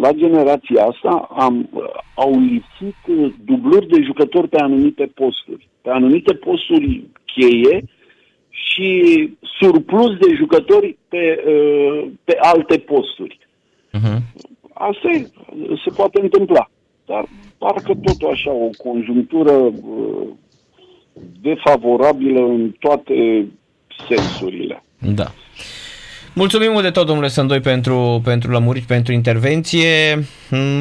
la 0.00 0.12
generația 0.12 0.84
asta 0.84 1.28
am, 1.36 1.68
uh, 1.72 1.82
au 2.14 2.30
lipsit 2.30 2.96
uh, 3.06 3.32
dubluri 3.44 3.88
de 3.88 4.02
jucători 4.02 4.48
pe 4.48 4.58
anumite 4.60 5.10
posturi. 5.14 5.68
Pe 5.82 5.90
anumite 5.90 6.34
posturi 6.34 7.04
cheie 7.24 7.84
și 8.50 8.90
surplus 9.58 10.16
de 10.18 10.34
jucători 10.36 10.98
pe, 11.08 11.44
pe 12.24 12.36
alte 12.40 12.78
posturi. 12.78 13.38
Uh-huh. 13.92 14.18
Asta 14.72 15.08
e, 15.08 15.26
se 15.84 15.90
poate 15.96 16.20
întâmpla. 16.22 16.70
Dar 17.06 17.28
parcă 17.58 17.92
tot 18.02 18.30
așa 18.30 18.50
o 18.50 18.68
conjunctură 18.84 19.72
defavorabilă 21.40 22.40
în 22.40 22.70
toate 22.78 23.46
sensurile. 24.08 24.82
Da. 25.14 25.32
Mulțumim 26.34 26.70
mult 26.70 26.82
de 26.82 26.90
tot, 26.90 27.06
domnule 27.06 27.28
Sândoi, 27.28 27.60
pentru, 27.60 28.20
pentru 28.24 28.50
lămuriri, 28.50 28.84
pentru 28.84 29.12
intervenție. 29.12 30.24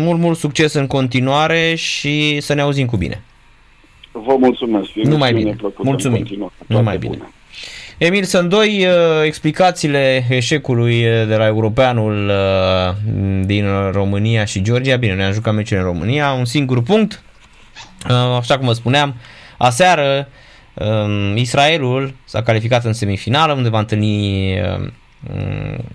Mult, 0.03 0.19
mult 0.19 0.37
succes 0.37 0.73
în 0.73 0.87
continuare 0.87 1.75
și 1.75 2.39
să 2.39 2.53
ne 2.53 2.61
auzim 2.61 2.85
cu 2.85 2.97
bine. 2.97 3.23
Vă 4.11 4.35
mulțumesc. 4.39 4.89
Nu 4.93 5.17
mai 5.17 5.33
bine. 5.33 5.55
Mulțumim. 5.77 6.51
Nu 6.67 6.81
mai 6.81 6.97
bine. 6.97 7.17
Emil 7.97 8.23
Sândoi, 8.23 8.85
uh, 8.85 9.23
explicațiile 9.23 10.25
eșecului 10.29 11.05
uh, 11.05 11.27
de 11.27 11.35
la 11.35 11.45
europeanul 11.45 12.29
uh, 12.29 12.95
din 13.45 13.65
România 13.91 14.45
și 14.45 14.61
Georgia. 14.61 14.95
Bine, 14.95 15.13
ne-am 15.13 15.31
jucat 15.31 15.53
meciul 15.53 15.77
în 15.77 15.83
România. 15.83 16.31
Un 16.31 16.45
singur 16.45 16.83
punct. 16.83 17.23
Așa 18.39 18.57
cum 18.57 18.67
vă 18.67 18.73
spuneam, 18.73 19.15
aseară 19.57 20.27
Israelul 21.35 22.13
s-a 22.23 22.43
calificat 22.43 22.85
în 22.85 22.93
semifinală 22.93 23.53
unde 23.53 23.69
va 23.69 23.79
întâlni 23.79 24.53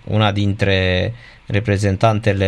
una 0.04 0.32
dintre 0.32 1.12
reprezentantele 1.46 2.46